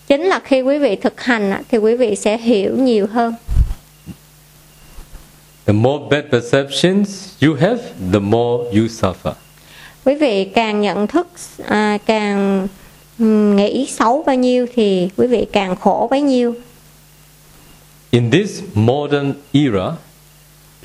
[0.06, 3.34] chính là khi quý vị thực hành á, thì quý vị sẽ hiểu nhiều hơn
[5.66, 7.78] The more bad perceptions you have,
[8.12, 9.32] the more you suffer.
[10.04, 11.28] quý vị càng nhận thức
[11.68, 12.68] à, càng
[13.56, 16.54] nghĩ xấu bao nhiêu thì quý vị càng khổ bấy nhiêu
[18.10, 19.92] In this modern era,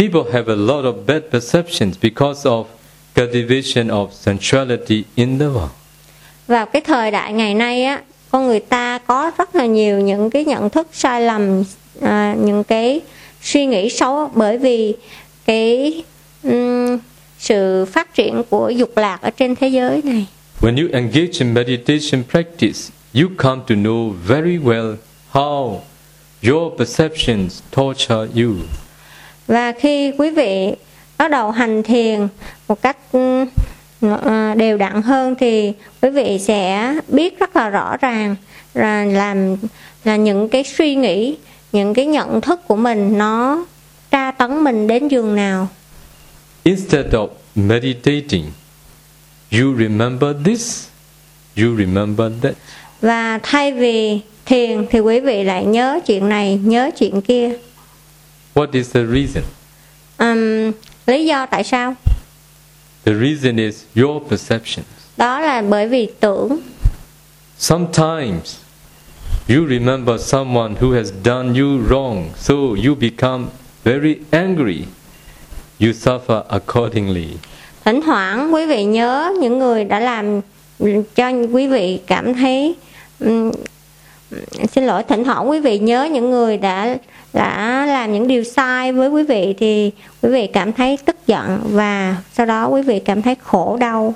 [0.02, 2.66] people have a lot of bad perceptions because of
[3.16, 5.70] cultivation of sensuality in the world.
[6.48, 10.30] vào cái thời đại ngày nay á con người ta có rất là nhiều những
[10.30, 11.64] cái nhận thức sai lầm
[12.02, 13.02] à, những cái
[13.42, 14.96] suy nghĩ xấu bởi vì
[15.46, 16.04] cái
[16.44, 16.98] ừm,
[17.40, 20.26] sự phát triển của dục lạc ở trên thế giới này
[20.62, 22.80] When you engage in meditation practice,
[23.14, 24.96] you come to know very well
[25.32, 25.80] how
[26.52, 28.54] your perceptions torture you.
[29.52, 30.74] Và khi quý vị
[31.18, 32.28] bắt đầu hành thiền
[32.68, 33.46] một cách ừ,
[34.02, 38.36] ờ, đều đặn hơn thì quý vị sẽ biết rất là rõ ràng
[38.74, 39.56] là làm
[40.04, 41.38] là những cái suy nghĩ
[41.72, 43.66] những cái nhận thức của mình nó
[44.12, 45.68] tra tấn mình đến giường nào
[46.64, 48.46] Instead of meditating,
[49.52, 50.88] you remember this,
[51.58, 52.54] you remember that.
[53.02, 57.52] và thay vì thiền thì quý vị lại nhớ chuyện này nhớ chuyện kia
[58.56, 59.44] What is the reason?
[60.18, 60.72] Ừm,
[61.08, 61.96] lý do tại sao
[63.06, 64.86] The reason is your perceptions.
[65.18, 66.60] đó là bởi vì tưởng
[67.60, 68.56] Sometimes
[69.50, 72.54] you remember someone who has done you wrong, so
[72.86, 73.46] you become
[73.84, 74.86] very angry.
[75.80, 77.28] You suffer accordingly.
[77.86, 80.42] thỉnh thoảng quý vị nhớ những người đã làm
[81.16, 82.76] cho quý vị cảm thấy
[83.20, 83.52] ừm,
[84.72, 86.98] xin lỗi thỉnh thoảng quý vị nhớ những người đã
[87.34, 91.60] đã làm những điều sai với quý vị thì quý vị cảm thấy tức giận
[91.64, 94.16] và sau đó quý vị cảm thấy khổ đau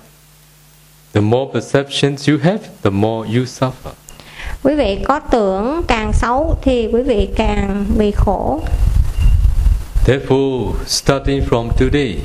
[1.13, 3.91] The more perceptions you have, the more you suffer.
[4.63, 8.61] quý vị có tưởng càng xấu thì quý vị càng bị khổ
[10.05, 12.15] Therefore, starting from today,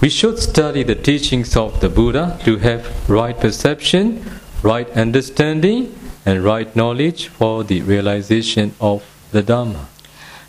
[0.00, 4.12] we should study the teachings of the Buddha to have right perception,
[4.62, 5.84] right understanding,
[6.24, 8.98] and right knowledge for the realization of
[9.32, 9.80] the Dhamma.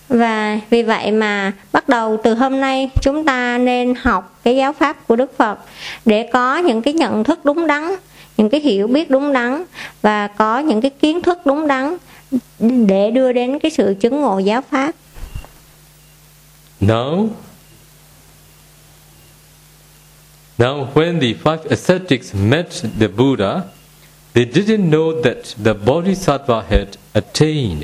[0.10, 4.74] Và vì vậy mà bắt đầu từ hôm nay chúng ta nên học cái giáo
[4.74, 5.60] pháp của Đức Phật
[6.06, 7.96] để có những cái nhận thức đúng đắn,
[8.38, 9.64] những cái hiểu biết đúng đắn
[10.02, 11.98] và có những cái kiến thức đúng đắn
[12.60, 14.92] để đưa đến cái sự chứng ngộ giáo pháp.
[16.82, 17.30] Now,
[20.58, 22.66] now when the five ascetics met
[23.00, 23.62] the Buddha,
[24.34, 27.84] they didn't know that the Bodhisattva had attained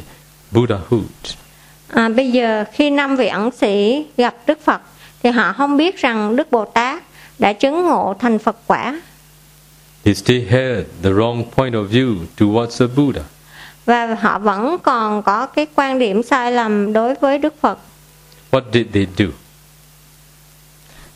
[0.52, 1.06] Buddhahood.
[1.88, 4.82] À, bây giờ khi năm vị ẩn sĩ gặp Đức Phật
[5.24, 7.04] thì họ không biết rằng Đức Bồ Tát
[7.40, 9.02] đã chứng ngộ thành Phật quả
[10.04, 13.22] They still had the wrong point of view towards the Buddha.
[13.86, 17.80] và họ vẫn còn có cái quan điểm sai lầm đối với Đức Phật.
[18.52, 19.26] What did they do?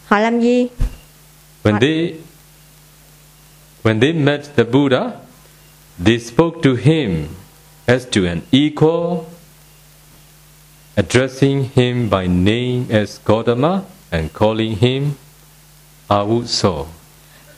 [0.06, 0.68] Họ làm gì?
[1.64, 1.80] When What?
[1.80, 2.14] they
[3.84, 5.00] when they met the Buddha,
[6.06, 7.28] they spoke to him
[7.88, 9.26] as to an equal,
[10.96, 15.12] addressing him by name as Gautama and calling him
[16.08, 16.86] Avuso.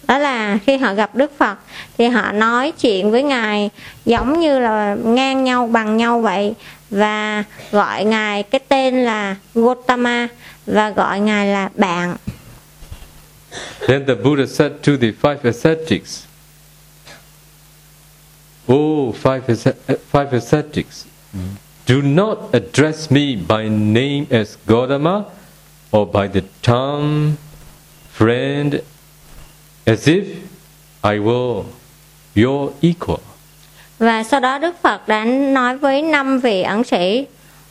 [0.08, 1.58] đó là khi họ gặp Đức Phật
[1.98, 3.70] thì họ nói chuyện với ngài
[4.06, 6.54] giống như là ngang nhau bằng nhau vậy
[6.90, 10.28] và gọi ngài cái tên là Gotama
[10.66, 12.16] và gọi ngài là bạn
[13.88, 16.24] Then the Buddha said to the five ascetics,
[18.68, 21.06] Oh, eh, five, ascetics,
[21.86, 25.26] do not address me by name as Gautama
[25.92, 27.38] or by the term
[28.18, 28.82] friend
[29.86, 30.26] as if
[31.04, 31.64] I were
[32.36, 33.20] your equal.
[34.00, 37.26] và sau đó Đức Phật đã nói với năm vị ẩn sĩ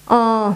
[0.07, 0.53] ồ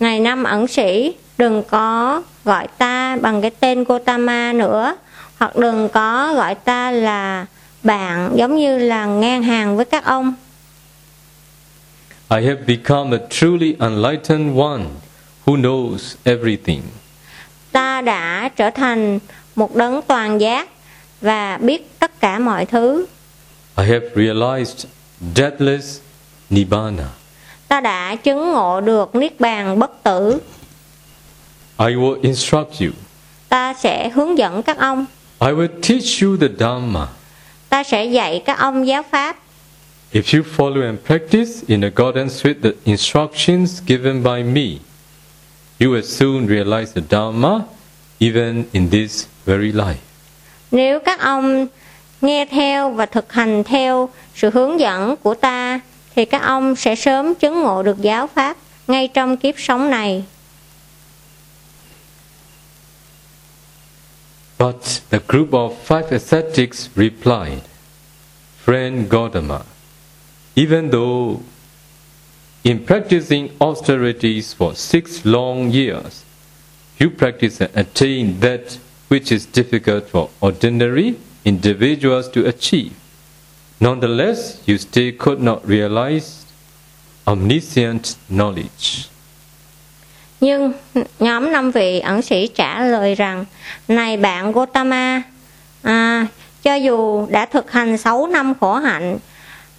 [0.00, 4.96] ngày năm ẩn sĩ đừng có gọi ta bằng cái tên Gotama nữa
[5.38, 7.46] hoặc đừng có gọi ta là
[7.82, 10.34] bạn giống như là ngang hàng với các ông
[12.30, 14.82] I have become a truly enlightened one
[15.44, 16.82] who knows everything.
[17.72, 19.18] ta đã trở thành
[19.54, 20.68] một đấng toàn giác
[21.20, 23.06] và biết tất cả mọi thứ
[23.78, 24.86] I have realized
[25.34, 26.00] deathless
[26.50, 27.08] Nibbana.
[27.68, 30.38] ta đã chứng ngộ được niết bàn bất tử
[31.78, 32.88] I will instruct you.
[33.48, 35.06] ta sẽ hướng dẫn các ông
[35.40, 37.06] I will teach you the Dhamma.
[37.68, 39.36] Ta sẽ dạy các ông giáo pháp
[40.12, 44.78] If you follow and practice in accordance with the instructions given by me,
[45.80, 47.60] you will soon realize the Dhamma
[48.20, 49.94] even in this very life.
[50.70, 51.66] nếu các ông
[52.20, 55.80] nghe theo và thực hành theo sự hướng dẫn của ta
[56.16, 58.56] thì các ông sẽ sớm chứng ngộ được giáo pháp
[58.88, 60.24] ngay trong kiếp sống này
[64.58, 67.62] But the group of five ascetics replied,
[68.58, 69.64] Friend Gautama,
[70.56, 71.42] even though
[72.64, 76.24] in practicing austerities for six long years,
[76.98, 82.94] you practice and attain that which is difficult for ordinary individuals to achieve.
[83.80, 86.44] Nonetheless, you still could not realize
[87.26, 89.08] omniscient knowledge.
[90.40, 90.72] Nhưng
[91.18, 93.44] nhóm năm vị ẩn sĩ trả lời rằng
[93.88, 95.22] Này bạn Gotama
[95.82, 96.26] à,
[96.62, 99.18] cho dù đã thực hành 6 năm khổ hạnh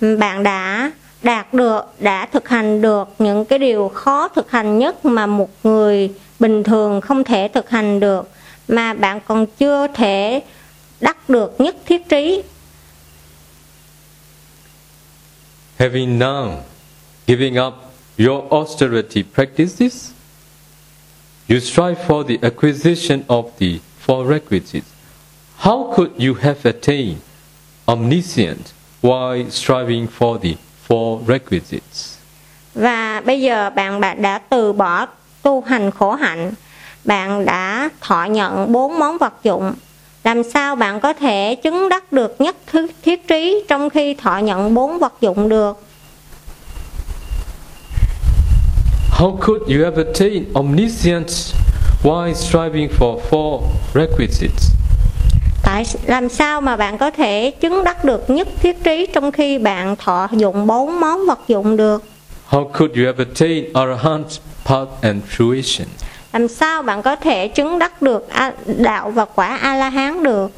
[0.01, 0.91] bạn đã
[1.23, 5.49] đạt được đã thực hành được những cái điều khó thực hành nhất mà một
[5.63, 8.29] người bình thường không thể thực hành được
[8.67, 10.41] mà bạn còn chưa thể
[11.01, 12.43] đắc được nhất thiết trí.
[15.77, 16.51] Having now
[17.27, 17.73] giving up
[18.17, 20.11] your austerity practices,
[21.49, 24.87] you strive for the acquisition of the four requisites.
[25.57, 27.21] How could you have attained
[27.87, 30.55] omniscient while striving for the
[30.87, 32.19] four requisites?
[32.75, 35.05] và bây giờ bạn bạn đã từ bỏ
[35.41, 36.51] tu hành khổ hạnh
[37.05, 39.73] bạn đã thọ nhận bốn món vật dụng
[40.23, 42.55] làm sao bạn có thể chứng đắc được nhất
[43.01, 45.77] thiết trí trong khi thọ nhận bốn vật dụng được
[49.19, 51.53] How could you have attained omniscience
[52.03, 53.61] while striving for four
[53.93, 54.71] requisites?
[55.63, 59.57] tại làm sao mà bạn có thể chứng đắc được nhất thiết trí trong khi
[59.57, 62.03] bạn thọ dụng bốn món vật dụng được
[62.49, 64.25] How could you have attained arahant
[64.65, 65.85] path and fruition?
[66.33, 68.27] làm sao bạn có thể chứng đắc được
[68.77, 70.51] đạo và quả a la hán được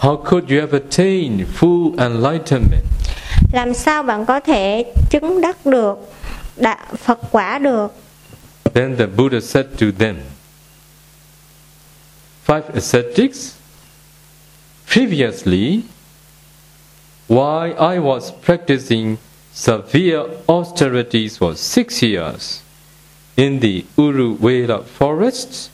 [0.00, 2.82] How could you have attained full enlightenment?
[3.52, 5.98] làm sao bạn có thể chứng đắc được
[6.56, 7.88] đạo phật quả được
[8.74, 10.16] Then the Buddha said to them,
[12.44, 13.54] Five ascetics,
[14.86, 15.82] previously,
[17.28, 19.16] while I was practicing
[19.52, 22.62] severe austerities for six years
[23.36, 25.70] in the Uruvela forest,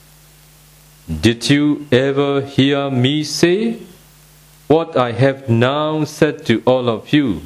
[1.20, 3.78] did you ever hear me say
[4.68, 7.42] what I have now said to all of you?